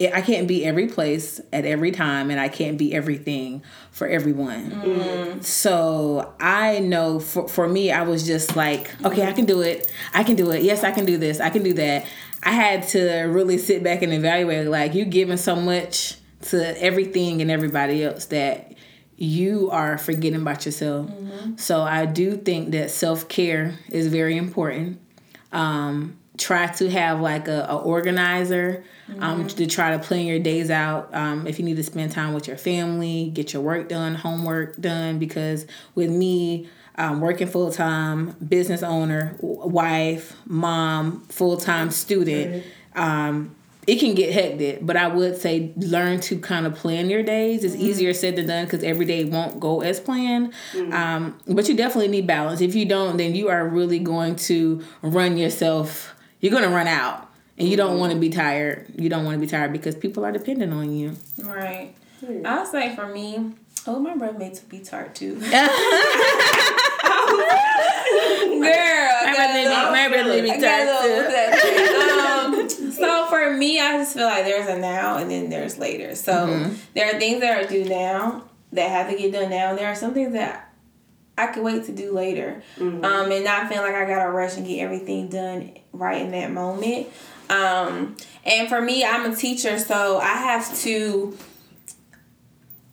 [0.00, 4.70] I can't be every place at every time, and I can't be everything for everyone.
[4.70, 5.44] Mm.
[5.44, 9.92] So I know for, for me, I was just like, okay, I can do it.
[10.14, 10.62] I can do it.
[10.62, 11.38] Yes, I can do this.
[11.38, 12.06] I can do that.
[12.42, 17.42] I had to really sit back and evaluate like, you giving so much to everything
[17.42, 18.72] and everybody else that
[19.16, 21.10] you are forgetting about yourself.
[21.10, 21.56] Mm-hmm.
[21.56, 24.98] So I do think that self care is very important.
[25.52, 28.82] Um, try to have like a, a organizer
[29.18, 29.46] um, mm-hmm.
[29.48, 31.14] to try to plan your days out.
[31.14, 34.80] Um, if you need to spend time with your family, get your work done, homework
[34.80, 35.18] done.
[35.18, 43.54] Because with me, um, working full time, business owner, wife, mom, full time student, um,
[43.86, 44.84] it can get hectic.
[44.84, 47.64] But I would say learn to kind of plan your days.
[47.64, 47.84] It's mm-hmm.
[47.84, 50.52] easier said than done because every day won't go as planned.
[50.72, 50.92] Mm-hmm.
[50.92, 52.60] Um, but you definitely need balance.
[52.60, 56.14] If you don't, then you are really going to run yourself.
[56.40, 58.86] You're going to run out and you don't want to be tired.
[58.96, 61.16] You don't want to be tired because people are dependent on you.
[61.42, 61.94] Right.
[62.24, 62.46] Hmm.
[62.46, 63.52] I'll say for me,
[63.86, 65.34] oh, my breath made to be tired too.
[65.40, 65.46] Girl,
[69.92, 71.26] my breath made me tired too.
[72.30, 76.14] Um, so for me, I just feel like there's a now and then there's later.
[76.14, 76.74] So mm-hmm.
[76.94, 79.70] there are things that are due now that have to get done now.
[79.70, 80.69] And there are some things that
[81.38, 82.62] I could wait to do later.
[82.76, 83.04] Mm-hmm.
[83.04, 86.52] Um, and not feeling like I gotta rush and get everything done right in that
[86.52, 87.08] moment.
[87.48, 91.36] Um, and for me, I'm a teacher, so I have to.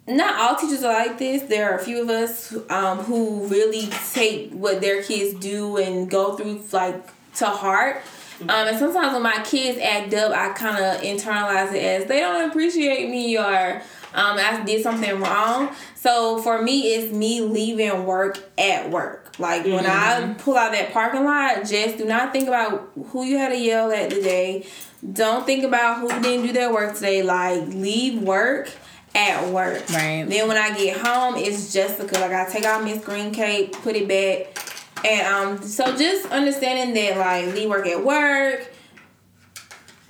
[0.10, 1.44] Not all teachers are like this.
[1.44, 6.10] There are a few of us um, who really take what their kids do and
[6.10, 7.98] go through like to heart.
[8.40, 8.50] Mm-hmm.
[8.50, 12.20] Um, and sometimes when my kids act up, I kind of internalize it as they
[12.20, 13.82] don't appreciate me or
[14.14, 15.76] um, I did something wrong.
[15.96, 19.36] So for me, it's me leaving work at work.
[19.40, 19.76] Like mm-hmm.
[19.76, 20.34] when I mm-hmm.
[20.34, 23.92] pull out that parking lot, just do not think about who you had to yell
[23.92, 24.66] at today.
[25.14, 27.22] Don't think about who didn't do their work today.
[27.22, 28.70] Like leave work
[29.14, 29.90] at work.
[29.90, 30.26] Right.
[30.28, 32.20] Then when I get home, it's Jessica.
[32.20, 34.64] Like I take out Miss Green Cape, put it back.
[35.06, 38.72] And um so just understanding that like leave work at work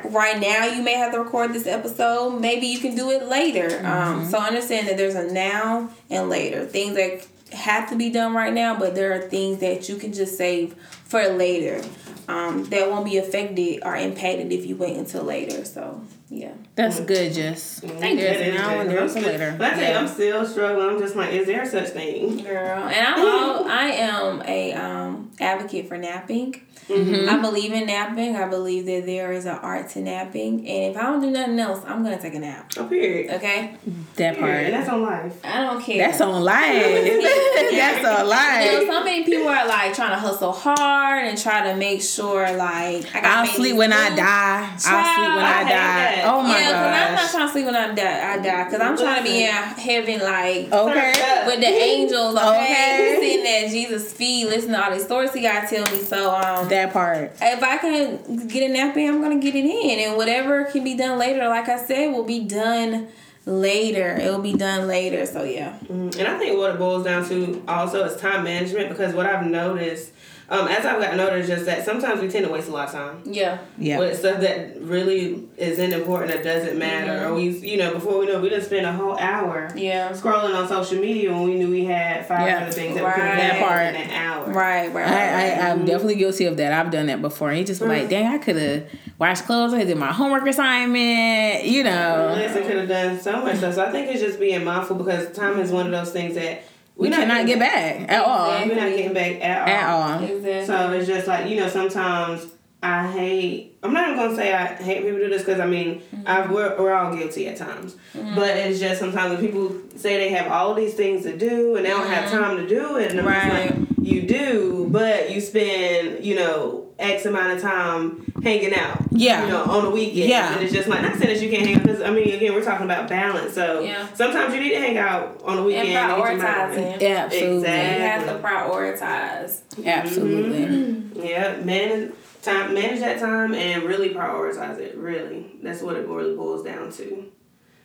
[0.04, 2.40] right now you may have to record this episode.
[2.40, 3.80] Maybe you can do it later.
[3.80, 4.20] Um, mm-hmm.
[4.20, 6.66] um, so understand that there's a now and later.
[6.66, 10.12] Things that have to be done right now but there are things that you can
[10.12, 11.82] just save for later
[12.28, 15.64] um, that won't be affected or impacted if you wait until later.
[15.64, 16.52] So yeah.
[16.76, 17.80] That's good Jess.
[17.80, 18.54] Thank you.
[18.54, 19.56] now and there's later.
[19.58, 19.92] but I tell yeah.
[19.92, 20.90] you I'm still struggling.
[20.90, 22.44] I'm just like is there such thing?
[22.44, 27.30] Girl and I'm all, I am a um, advocate for napping Mm-hmm.
[27.30, 28.36] I believe in napping.
[28.36, 30.68] I believe that there is an art to napping.
[30.68, 32.72] And if I don't do nothing else, I'm gonna take a nap.
[32.78, 33.32] Oh, period.
[33.36, 33.76] Okay.
[34.16, 34.52] That part.
[34.52, 35.40] And that's on life.
[35.46, 35.98] I don't care.
[35.98, 36.84] That's on life.
[37.72, 38.72] that's on life.
[38.72, 42.02] You know, so many people are like trying to hustle hard and try to make
[42.02, 44.72] sure like I will sleep when I die.
[44.72, 46.22] I'll sleep when I, I die.
[46.26, 47.10] Oh my yeah, gosh.
[47.10, 48.34] I'm not trying to sleep when I die.
[48.34, 52.36] I die because I'm trying to be in heaven like okay with the angels.
[52.36, 53.18] Okay, okay.
[53.20, 56.02] sitting at Jesus' feet, listening to all these stories he got to tell me.
[56.02, 57.34] So um that part.
[57.42, 60.84] If I can get a nap in, I'm gonna get it in, and whatever can
[60.84, 63.08] be done later, like I said, will be done
[63.46, 64.16] later.
[64.16, 65.26] It will be done later.
[65.26, 65.78] So yeah.
[65.86, 66.20] Mm-hmm.
[66.20, 69.46] And I think what it boils down to also is time management because what I've
[69.46, 70.12] noticed
[70.50, 72.88] um, as I've gotten older, it's just that sometimes we tend to waste a lot
[72.88, 73.22] of time.
[73.26, 73.60] Yeah.
[73.78, 74.00] Yeah.
[74.00, 77.12] With stuff that really isn't important that doesn't matter.
[77.12, 77.34] Mm-hmm.
[77.34, 79.70] Or we, you know, before we know, we just spend a whole hour.
[79.76, 80.12] Yeah.
[80.14, 82.62] Scrolling on social media when we knew we had five yeah.
[82.62, 83.16] other things that right.
[83.16, 83.88] we could have part.
[83.88, 84.46] in an hour.
[84.46, 84.94] Right.
[84.94, 85.06] Right.
[85.06, 85.88] I, I, am mm-hmm.
[85.88, 86.72] definitely guilty of that.
[86.72, 87.50] I've done that before.
[87.50, 87.92] And you just mm-hmm.
[87.92, 89.74] like, dang, I could have washed clothes.
[89.74, 91.66] I did my homework assignment.
[91.66, 92.34] You know.
[92.38, 93.76] Listen, could have done so much stuff.
[93.76, 96.64] So I think it's just being mindful because time is one of those things that
[96.98, 98.68] we, we cannot get back, back at all.
[98.68, 99.68] We're not getting back at all.
[99.68, 100.24] At all.
[100.24, 100.66] Exactly.
[100.66, 102.48] So it's just like you know sometimes
[102.82, 103.78] I hate.
[103.84, 106.28] I'm not even gonna say I hate people do this because I mean mm-hmm.
[106.28, 107.96] I we're, we're all guilty at times.
[108.14, 108.36] Mm-hmm.
[108.36, 111.86] But it's just sometimes when people say they have all these things to do and
[111.86, 112.38] they don't have mm-hmm.
[112.38, 113.68] time to do it, and I'm right.
[113.68, 119.02] just like, you do, but you spend you know X amount of time hanging out.
[119.12, 119.44] Yeah.
[119.44, 120.30] You know, on the weekend.
[120.30, 120.54] Yeah.
[120.54, 122.64] And it's just like, not saying that you can't hang because, I mean, again, we're
[122.64, 123.54] talking about balance.
[123.54, 124.08] So yeah.
[124.14, 125.90] sometimes you need to hang out on the weekend.
[125.90, 127.02] And prioritizing.
[127.02, 127.58] Yeah, absolutely.
[127.58, 127.96] Exactly.
[127.96, 129.86] You have to prioritize.
[129.86, 130.66] Absolutely.
[130.66, 131.24] Mm-hmm.
[131.24, 131.58] Yeah.
[131.58, 134.96] Manage, time, manage that time and really prioritize it.
[134.98, 135.56] Really.
[135.62, 137.32] That's what it really boils down to.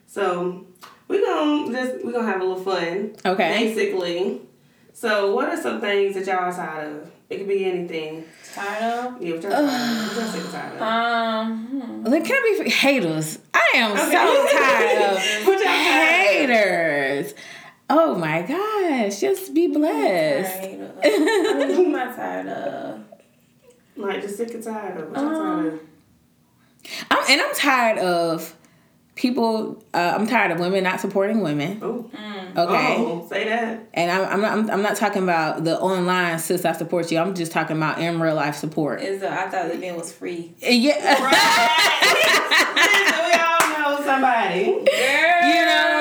[0.06, 0.66] So
[1.08, 3.16] we're going to just, we're going to have a little fun.
[3.24, 3.66] Okay.
[3.66, 4.40] Basically.
[4.92, 7.10] So what are some things that y'all are tired of?
[7.30, 8.24] It could be anything.
[8.54, 9.22] Tired of?
[9.22, 10.52] Yeah, what y'all tired of?
[10.52, 10.82] tired of?
[10.82, 12.04] Um, hmm.
[12.04, 13.38] like, can I be haters?
[13.54, 14.10] I am okay.
[14.10, 17.34] so tired of haters.
[17.88, 20.62] Oh my gosh, just be blessed.
[20.62, 23.04] I mean, who am I tired of?
[23.96, 25.10] Like, just sick and tired of.
[25.10, 25.80] What um, tired of?
[27.10, 28.54] I'm, and I'm tired of
[29.14, 31.80] people uh, i'm tired of women not supporting women.
[31.80, 32.56] Mm.
[32.56, 32.96] okay.
[32.98, 33.88] Oh, say that.
[33.94, 37.18] And I'm, I'm, not I'm, I'm, not talking about the online sis i support you.
[37.18, 39.02] I'm just talking about in real life support.
[39.02, 40.54] Is i thought the event was free.
[40.58, 41.22] Yeah.
[41.22, 41.32] Right.
[43.26, 44.64] we all know somebody.
[44.64, 44.82] Girl.
[45.48, 45.91] you know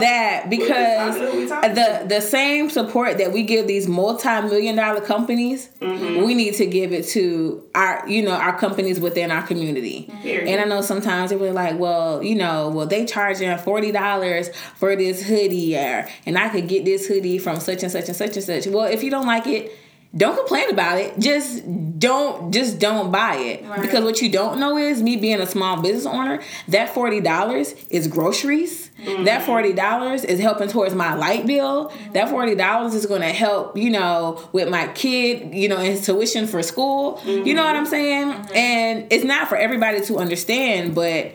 [0.00, 6.24] that because the the same support that we give these multi-million dollar companies mm-hmm.
[6.24, 10.48] we need to give it to our you know our companies within our community mm-hmm.
[10.48, 14.48] and i know sometimes it was like, well, you know, well they charging forty dollars
[14.76, 18.16] for this hoodie, or, and I could get this hoodie from such and such and
[18.16, 18.66] such and such.
[18.66, 19.76] Well, if you don't like it,
[20.16, 21.16] don't complain about it.
[21.20, 21.62] Just
[21.98, 23.64] don't just don't buy it.
[23.64, 23.80] Right.
[23.80, 28.08] Because what you don't know is me being a small business owner, that $40 is
[28.08, 28.90] groceries.
[29.00, 29.24] Mm-hmm.
[29.24, 31.90] That $40 is helping towards my light bill.
[31.90, 32.12] Mm-hmm.
[32.14, 36.48] That $40 is going to help, you know, with my kid, you know, his tuition
[36.48, 37.18] for school.
[37.18, 37.46] Mm-hmm.
[37.46, 38.32] You know what I'm saying?
[38.32, 38.56] Mm-hmm.
[38.56, 41.32] And it's not for everybody to understand, but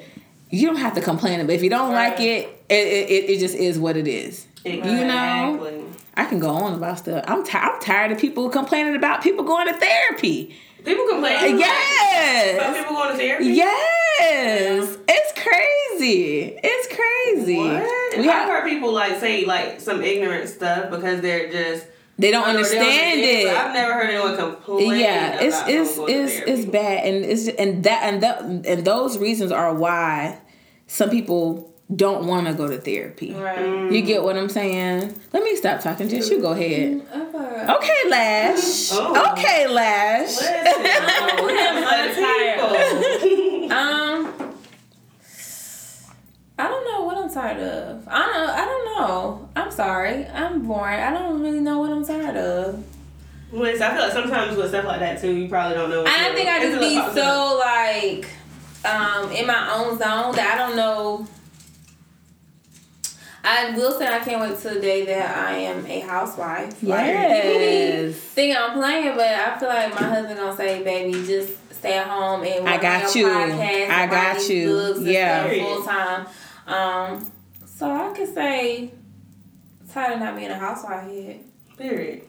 [0.49, 1.55] you don't have to complain about it.
[1.55, 2.09] If you don't right.
[2.09, 4.47] like it, it, it, it just is what it is.
[4.65, 4.91] Exactly.
[4.91, 5.84] You know?
[6.17, 7.23] I can go on about stuff.
[7.27, 10.55] I'm, t- I'm tired of people complaining about people going to therapy.
[10.83, 11.57] People complain.
[11.57, 12.57] Yes.
[12.57, 13.45] About people going to therapy.
[13.47, 14.91] Yes.
[14.91, 14.97] Yeah.
[15.09, 16.57] It's crazy.
[16.63, 17.57] It's crazy.
[17.57, 18.17] What?
[18.17, 22.45] We have heard people like say like some ignorant stuff because they're just they don't
[22.45, 23.47] understand it.
[23.47, 24.99] I've never heard anyone complain.
[24.99, 29.51] Yeah, it's it's it's it's bad, and it's and that and that and those reasons
[29.51, 30.39] are why
[30.87, 33.33] some people don't want to go to therapy.
[33.33, 33.91] Right.
[33.91, 35.19] You get what I'm saying?
[35.33, 36.09] Let me stop talking.
[36.09, 37.01] Just you go ahead.
[37.13, 38.89] Okay, Lash.
[38.91, 39.31] Oh.
[39.33, 40.37] Okay, Lash.
[43.71, 44.33] um,
[46.57, 48.07] I don't know what I'm tired of.
[48.07, 48.49] I don't.
[48.49, 49.49] I don't know.
[49.55, 50.25] I'm sorry.
[50.27, 50.99] I'm boring.
[50.99, 52.83] I don't really know what I'm tired of.
[53.51, 56.03] Well, I feel like sometimes with stuff like that too, you probably don't know.
[56.07, 58.27] I think I just be so like
[58.85, 61.27] um in my own zone that I don't know
[63.45, 66.81] I will say I can't wait till the day that I am a housewife.
[66.81, 68.15] Yes.
[68.15, 71.97] Like, think I'm playing, but I feel like my husband gonna say, "Baby, just stay
[71.97, 73.27] at home and I got you.
[73.29, 74.99] I got you.
[75.01, 76.27] Yeah, full time."
[76.67, 77.31] Um,
[77.65, 78.91] so I could say,
[79.91, 81.37] tired of not being a housewife yet.
[81.77, 82.23] Period.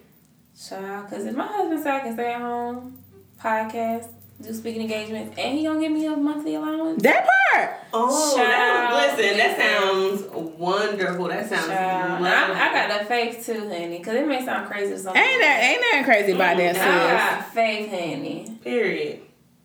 [0.69, 2.99] Child, because if my husband said I can stay at home,
[3.41, 4.09] podcast,
[4.41, 7.03] do speaking engagements, and he gonna give me a monthly allowance.
[7.03, 7.81] That part.
[7.93, 10.23] Oh, that, listen, that sounds
[10.59, 11.29] wonderful.
[11.29, 11.71] That sounds.
[11.71, 12.19] I,
[12.53, 14.93] I, got the faith too, honey, because it may sound crazy.
[14.93, 15.23] Or something.
[15.23, 16.75] Ain't that ain't that crazy about that?
[16.75, 16.85] Mm, sis.
[16.85, 18.59] I got faith, honey.
[18.63, 19.21] Period.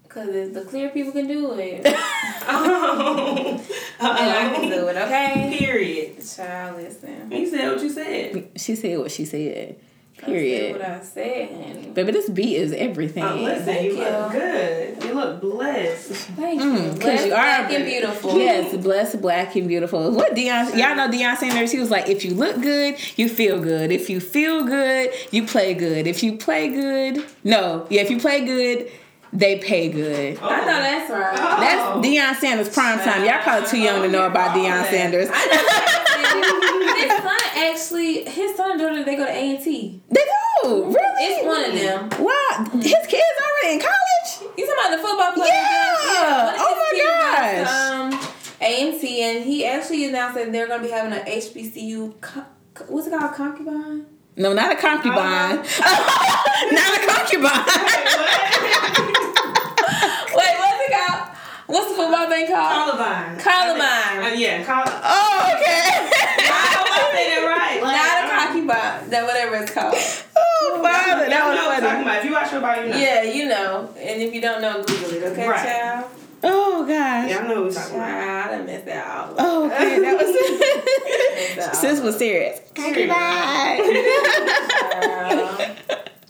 [0.08, 3.62] Cause if the clear people can do it, oh.
[4.00, 4.98] and I can do it.
[4.98, 5.56] Okay.
[5.58, 6.18] Period.
[6.26, 7.32] Child, listen.
[7.32, 8.52] You said what you said.
[8.58, 9.78] She said what she said.
[10.26, 10.74] Period.
[10.74, 11.90] what I said, honey.
[11.94, 13.24] Baby, this beat is everything.
[13.24, 15.04] Oh, listen, Thank you, you look good.
[15.04, 16.12] You look blessed.
[16.12, 17.00] Thank mm, you.
[17.00, 18.38] Blessed, you are black and beautiful.
[18.38, 20.12] Yes, blessed, black and beautiful.
[20.12, 20.78] What Deion?
[20.78, 21.72] Y'all know Deion Sanders.
[21.72, 23.92] He was like, if you look good, you feel good.
[23.92, 26.06] If you feel good, you play good.
[26.08, 28.92] If you play good, no, yeah, if you play good,
[29.34, 30.38] they pay good.
[30.42, 30.48] Oh.
[30.48, 31.34] I know that's right.
[31.34, 31.60] Oh.
[31.60, 33.26] That's Deion Sanders prime time.
[33.26, 35.30] Y'all probably too young to know about Deion Sanders.
[35.32, 40.02] I know his son actually, his son and daughter, they go to A and T.
[40.10, 40.22] They
[40.64, 40.98] do, really?
[40.98, 42.24] It's one of them.
[42.24, 44.54] Wow, his kids already in college.
[44.58, 45.52] You talking about the football player?
[45.52, 46.56] Yeah.
[46.58, 47.68] Oh my gosh.
[47.68, 48.30] um,
[48.60, 52.14] A and T, and he actually announced that they're going to be having an HBCU.
[52.88, 53.34] what's it called?
[53.34, 54.06] Concubine.
[54.38, 55.58] No, not a concubine.
[55.58, 57.66] not a concubine.
[57.68, 58.32] Wait,
[60.36, 61.28] Wait, what's it called?
[61.68, 62.72] What's the football thing called?
[62.72, 63.40] Columbine.
[63.40, 64.24] Columbine.
[64.24, 66.08] Uh, yeah, Col- Oh, okay.
[66.48, 67.78] I hope I said it right.
[67.84, 69.10] Like, Not a concubine.
[69.10, 69.96] That whatever it's called.
[70.36, 71.82] Oh, father, that was funny.
[71.82, 72.18] Talking about.
[72.20, 72.98] If you watch football, you know.
[72.98, 73.94] Yeah, you know.
[73.98, 75.24] And if you don't know, Google it.
[75.32, 75.66] Okay, right.
[75.66, 76.06] child.
[76.44, 77.30] Oh gosh.
[77.30, 78.48] Yeah, I know what talking about.
[78.48, 79.36] I done missed that out.
[79.38, 80.00] Oh, okay.
[80.00, 80.36] That was
[81.80, 82.60] Sis was serious.
[82.74, 83.10] Concubine.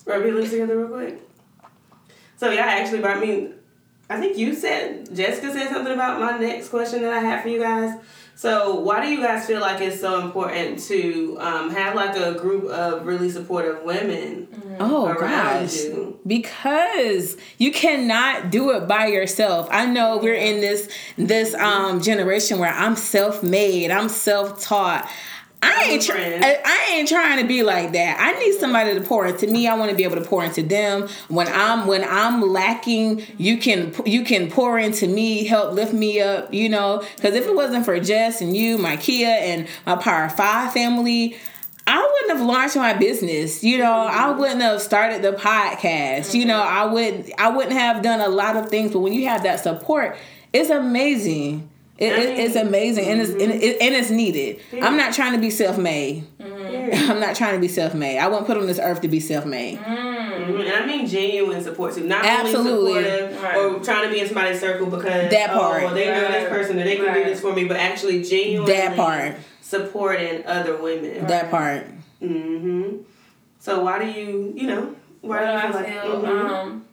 [0.06, 1.21] Rub your lips together real quick.
[2.38, 3.54] So yeah, actually but I mean,
[4.10, 7.50] I think you said Jessica said something about my next question that I have for
[7.50, 7.97] you guys.
[8.41, 12.34] So, why do you guys feel like it's so important to um, have like a
[12.34, 14.47] group of really supportive women?
[14.47, 14.77] Mm-hmm.
[14.80, 16.19] Oh gosh, you?
[16.25, 19.67] because you cannot do it by yourself.
[19.69, 25.08] I know we're in this this um, generation where I'm self made, I'm self taught.
[25.63, 28.17] I ain't tr- I ain't trying to be like that.
[28.19, 29.67] I need somebody to pour into me.
[29.67, 31.08] I want to be able to pour into them.
[31.28, 36.19] When I'm when I'm lacking, you can you can pour into me, help lift me
[36.19, 36.52] up.
[36.54, 40.30] You know, because if it wasn't for Jess and you, my Kia and my Power
[40.30, 41.38] Five family,
[41.86, 43.63] I wouldn't have launched my business.
[43.63, 44.39] You know, I mm-hmm.
[44.39, 46.34] wouldn't have started the podcast.
[46.34, 46.78] You know, mm-hmm.
[46.78, 48.93] I would I wouldn't have done a lot of things.
[48.93, 50.17] But when you have that support,
[50.54, 51.69] it's amazing.
[52.01, 54.59] It, it, it's amazing and it's and, it, and it's needed.
[54.71, 54.87] Yeah.
[54.87, 56.25] I'm not trying to be self made.
[56.39, 57.11] Mm-hmm.
[57.11, 58.17] I'm not trying to be self made.
[58.17, 59.77] I wasn't put on this earth to be self made.
[59.77, 60.61] Mm-hmm.
[60.61, 62.93] And I mean genuine support too, not Absolutely.
[62.93, 63.55] only supportive right.
[63.55, 65.83] or trying to be in somebody's circle because that part.
[65.83, 66.31] Oh, they know right.
[66.31, 67.23] this person and they can right.
[67.23, 71.27] do this for me, but actually genuinely that part supporting other women.
[71.27, 71.85] That part.
[72.19, 73.03] Mm-hmm.
[73.59, 76.01] So why do you, you know, why do you feel like?
[76.01, 76.47] Feel, mm-hmm.
[76.47, 76.85] um,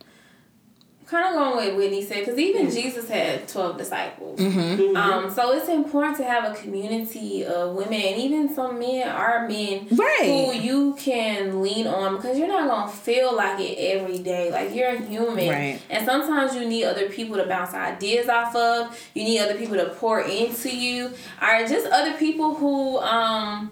[1.08, 2.74] kind of going with Whitney said, because even mm-hmm.
[2.74, 4.38] Jesus had 12 disciples.
[4.38, 4.58] Mm-hmm.
[4.58, 4.96] mm-hmm.
[4.96, 9.48] Um, so it's important to have a community of women, and even some men are
[9.48, 10.18] men right.
[10.22, 14.50] who you can lean on because you're not going to feel like it every day.
[14.50, 15.48] Like you're a human.
[15.48, 15.80] Right.
[15.88, 19.76] And sometimes you need other people to bounce ideas off of, you need other people
[19.76, 23.70] to pour into you, or just other people who um,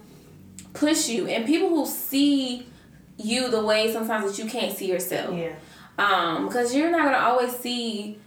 [0.73, 2.65] push you, and people who see
[3.17, 5.35] you the way sometimes that you can't see yourself.
[5.37, 5.55] Yeah.
[5.97, 8.19] Um, because you're not gonna always see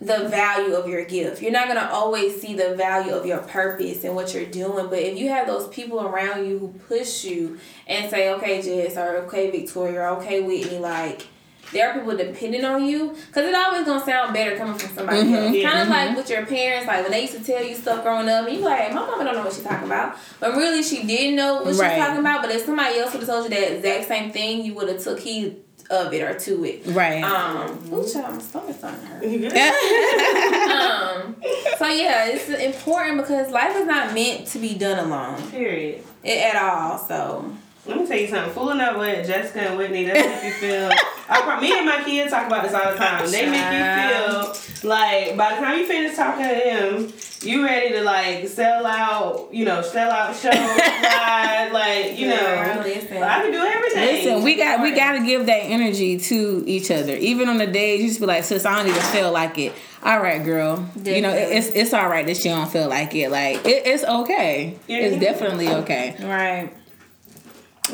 [0.00, 1.42] the value of your gift.
[1.42, 4.88] You're not gonna always see the value of your purpose and what you're doing.
[4.88, 8.96] But if you have those people around you who push you and say, "Okay, Jess,"
[8.96, 11.26] or "Okay, Victoria," or "Okay, Whitney," like
[11.72, 15.22] there are people depending on you because it always gonna sound better coming from somebody
[15.22, 15.34] mm-hmm.
[15.34, 15.56] else.
[15.56, 15.70] Yeah.
[15.70, 16.08] Kind of mm-hmm.
[16.08, 18.56] like with your parents, like when they used to tell you stuff growing up, and
[18.56, 21.62] you like, my mama don't know what she's talking about, but really she didn't know
[21.62, 21.94] what right.
[21.94, 22.42] she's talking about.
[22.42, 25.02] But if somebody else would have told you that exact same thing, you would have
[25.02, 25.62] took heed
[25.92, 26.82] of it or to it.
[26.86, 27.22] Right.
[27.22, 27.92] Um.
[27.92, 29.22] Ooh, child, my stomach's starting to hurt.
[30.70, 31.36] um.
[31.78, 35.42] So yeah, it's important because life is not meant to be done alone.
[35.50, 36.02] Period.
[36.24, 36.98] It, at all.
[36.98, 37.52] So.
[37.84, 38.54] Let me tell you something.
[38.54, 40.88] Fooling up with Jessica and Whitney, that make you feel.
[41.28, 43.28] I, me and my kids talk about this all the time.
[43.28, 47.12] They make you feel like by the time you finish talking to them,
[47.42, 49.48] you ready to like sell out.
[49.52, 50.54] You know, sell out shows,
[51.72, 52.82] like you know.
[52.84, 53.16] Listen.
[53.20, 53.71] I can do everything.
[53.94, 57.14] Listen, we got we got to give that energy to each other.
[57.16, 59.72] Even on the days you just be like, sis, I don't even feel like it.
[60.02, 60.76] All right, girl.
[60.76, 61.16] Definitely.
[61.16, 63.30] You know, it's it's all right that you don't feel like it.
[63.30, 64.78] Like it, it's okay.
[64.88, 64.98] Yeah.
[64.98, 66.16] It's definitely okay.
[66.20, 66.72] Right.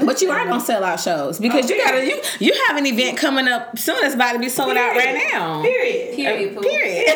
[0.05, 1.75] But you are gonna sell out shows because okay.
[1.75, 4.75] you gotta you you have an event coming up soon that's about to be sold
[4.75, 4.91] period.
[4.91, 5.63] out right now.
[5.63, 6.15] Period.
[6.15, 6.57] Period.
[6.57, 7.07] Uh, period.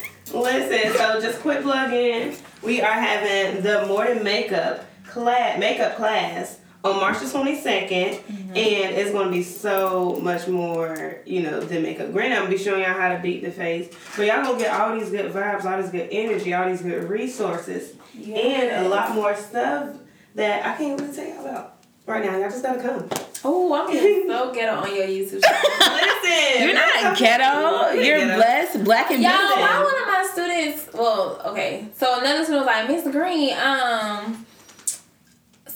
[0.34, 2.36] Listen, so just quick plug in.
[2.62, 8.50] We are having the Morning Makeup class makeup class on March the 22nd, mm-hmm.
[8.50, 12.12] and it's going to be so much more, you know, than makeup.
[12.12, 14.58] Granted, I'm going to be showing y'all how to beat the face, but y'all going
[14.58, 18.38] to get all these good vibes, all this good energy, all these good resources, yes.
[18.38, 19.96] and a lot more stuff
[20.34, 22.36] that I can't even tell y'all about right now.
[22.38, 23.08] Y'all just gotta come.
[23.44, 25.96] Oh, I'm getting so ghetto on your YouTube channel.
[25.96, 27.92] Listen, you're not ghetto.
[27.92, 28.36] You're ghetto.
[28.36, 30.88] blessed, black and Y'all, why one of my students?
[30.94, 31.88] Well, okay.
[31.96, 34.46] So another student was like, Miss Green, um,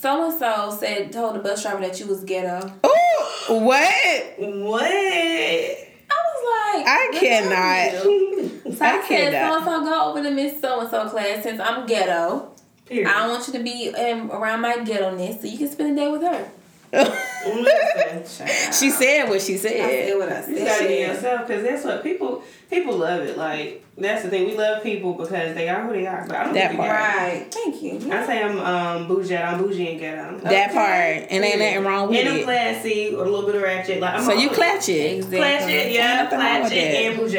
[0.02, 2.72] so and so said told the bus driver that you was ghetto.
[2.82, 4.34] Oh, what?
[4.38, 4.82] What?
[4.82, 8.52] I was like, I cannot.
[8.72, 11.42] So I, I said, so and so go over to Miss So and so class
[11.42, 12.52] since I'm ghetto.
[12.86, 13.06] Period.
[13.06, 16.10] I want you to be um, around my ghetto-ness so you can spend the day
[16.10, 16.50] with her.
[18.72, 19.80] she said what she said.
[19.80, 20.58] I said what I said.
[20.58, 23.38] You gotta be yourself because that's what people people love it.
[23.38, 24.46] Like that's the thing.
[24.46, 26.26] We love people because they are who they are.
[26.26, 26.90] But I don't that part.
[26.90, 27.46] Right.
[27.50, 27.92] Thank you.
[27.98, 28.20] Yeah.
[28.20, 29.34] I say I'm um bougie.
[29.34, 30.38] I'm bougie and ghetto.
[30.40, 30.74] That okay.
[30.74, 32.30] part and ain't nothing wrong with and it.
[32.30, 33.98] And I'm classy or a little bit of ratchet.
[33.98, 35.16] Like I'm so you clutch it.
[35.16, 35.38] Exactly.
[35.38, 35.92] Clutch it.
[35.92, 36.26] Yeah.
[36.26, 37.38] Clutch it and bougie.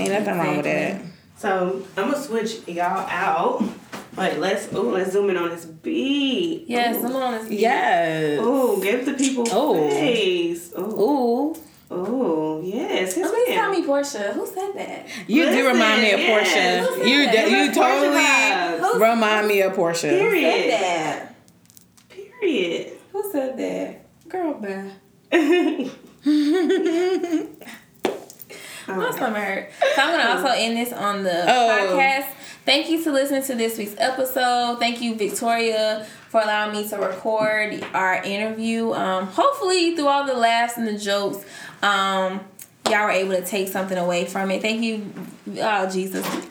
[0.00, 1.02] Ain't nothing wrong with that.
[1.36, 3.62] So I'm gonna switch y'all out.
[4.18, 6.64] Like let's oh let's zoom in on this beat.
[6.66, 7.60] Yes, zoom in on this beat.
[7.60, 8.40] Yes.
[8.42, 9.88] Oh, give the people oh.
[9.90, 10.72] face.
[10.76, 11.56] Oh.
[11.88, 13.16] Oh yes.
[13.16, 14.32] At least tell me Portia.
[14.32, 15.06] Who said that?
[15.28, 17.08] You Listen, do remind me of Portia.
[17.08, 20.08] You d- you totally remind me of Portia.
[20.08, 20.52] Period.
[20.52, 21.34] Who said that?
[22.08, 22.92] Period.
[23.12, 24.28] Who said that?
[24.28, 24.90] Girl, bye.
[28.88, 29.70] My stomach hurt.
[29.94, 31.68] So I'm gonna also end this on the oh.
[31.68, 32.37] podcast.
[32.68, 34.78] Thank you to listening to this week's episode.
[34.78, 38.92] Thank you, Victoria, for allowing me to record our interview.
[38.92, 41.46] Um, hopefully, through all the laughs and the jokes,
[41.80, 42.42] um,
[42.90, 44.60] y'all were able to take something away from it.
[44.60, 45.10] Thank you,
[45.62, 46.26] oh Jesus.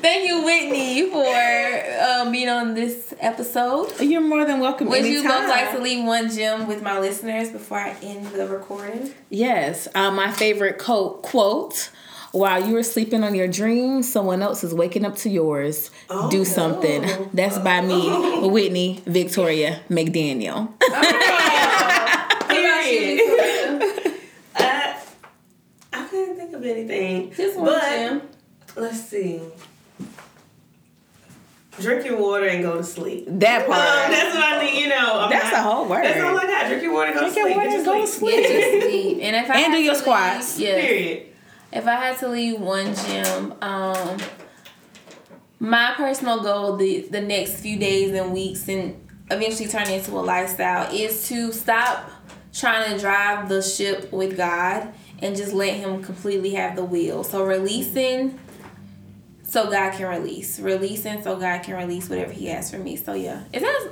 [0.00, 4.00] Thank you, Whitney, for um, being on this episode.
[4.00, 4.88] You're more than welcome.
[4.88, 5.22] Would anytime.
[5.22, 9.12] you both like to leave one gem with my listeners before I end the recording?
[9.28, 9.86] Yes.
[9.94, 11.90] Uh, my favorite quote quote.
[12.32, 15.90] While you were sleeping on your dreams, someone else is waking up to yours.
[16.08, 17.02] Oh, Do something.
[17.02, 17.30] No.
[17.34, 18.08] That's by me.
[18.48, 20.72] Whitney Victoria McDaniel.
[22.48, 23.20] Period.
[24.56, 24.94] uh,
[25.92, 27.34] I couldn't think of anything.
[27.34, 28.22] Just one but, gem.
[28.76, 29.42] Let's see.
[31.80, 33.24] Drink your water and go to sleep.
[33.28, 33.78] That part.
[33.78, 34.78] Um, that's what I think.
[34.78, 36.04] You know, I'm that's not, the whole word.
[36.04, 36.66] That's all I got.
[36.68, 37.54] Drink your water, go Drink to sleep.
[37.54, 38.82] Drink your water, and go to sleep.
[38.82, 39.18] sleep.
[39.20, 40.58] And if I and do your squats.
[40.58, 40.84] Leave, yes.
[40.86, 41.31] Period.
[41.72, 44.18] If I had to leave one gym, um,
[45.58, 50.20] my personal goal the the next few days and weeks and eventually turn into a
[50.20, 52.10] lifestyle is to stop
[52.52, 57.24] trying to drive the ship with God and just let Him completely have the wheel.
[57.24, 58.38] So releasing
[59.44, 60.58] so God can release.
[60.58, 62.96] Releasing so God can release whatever He has for me.
[62.96, 63.44] So yeah.
[63.52, 63.90] Is that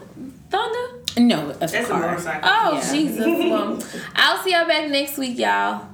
[0.50, 1.04] thunder?
[1.18, 2.48] No, that's, that's a motorcycle.
[2.50, 2.92] Oh yeah.
[2.92, 3.18] Jesus.
[3.26, 3.82] well,
[4.16, 5.86] I'll see y'all back next week, y'all.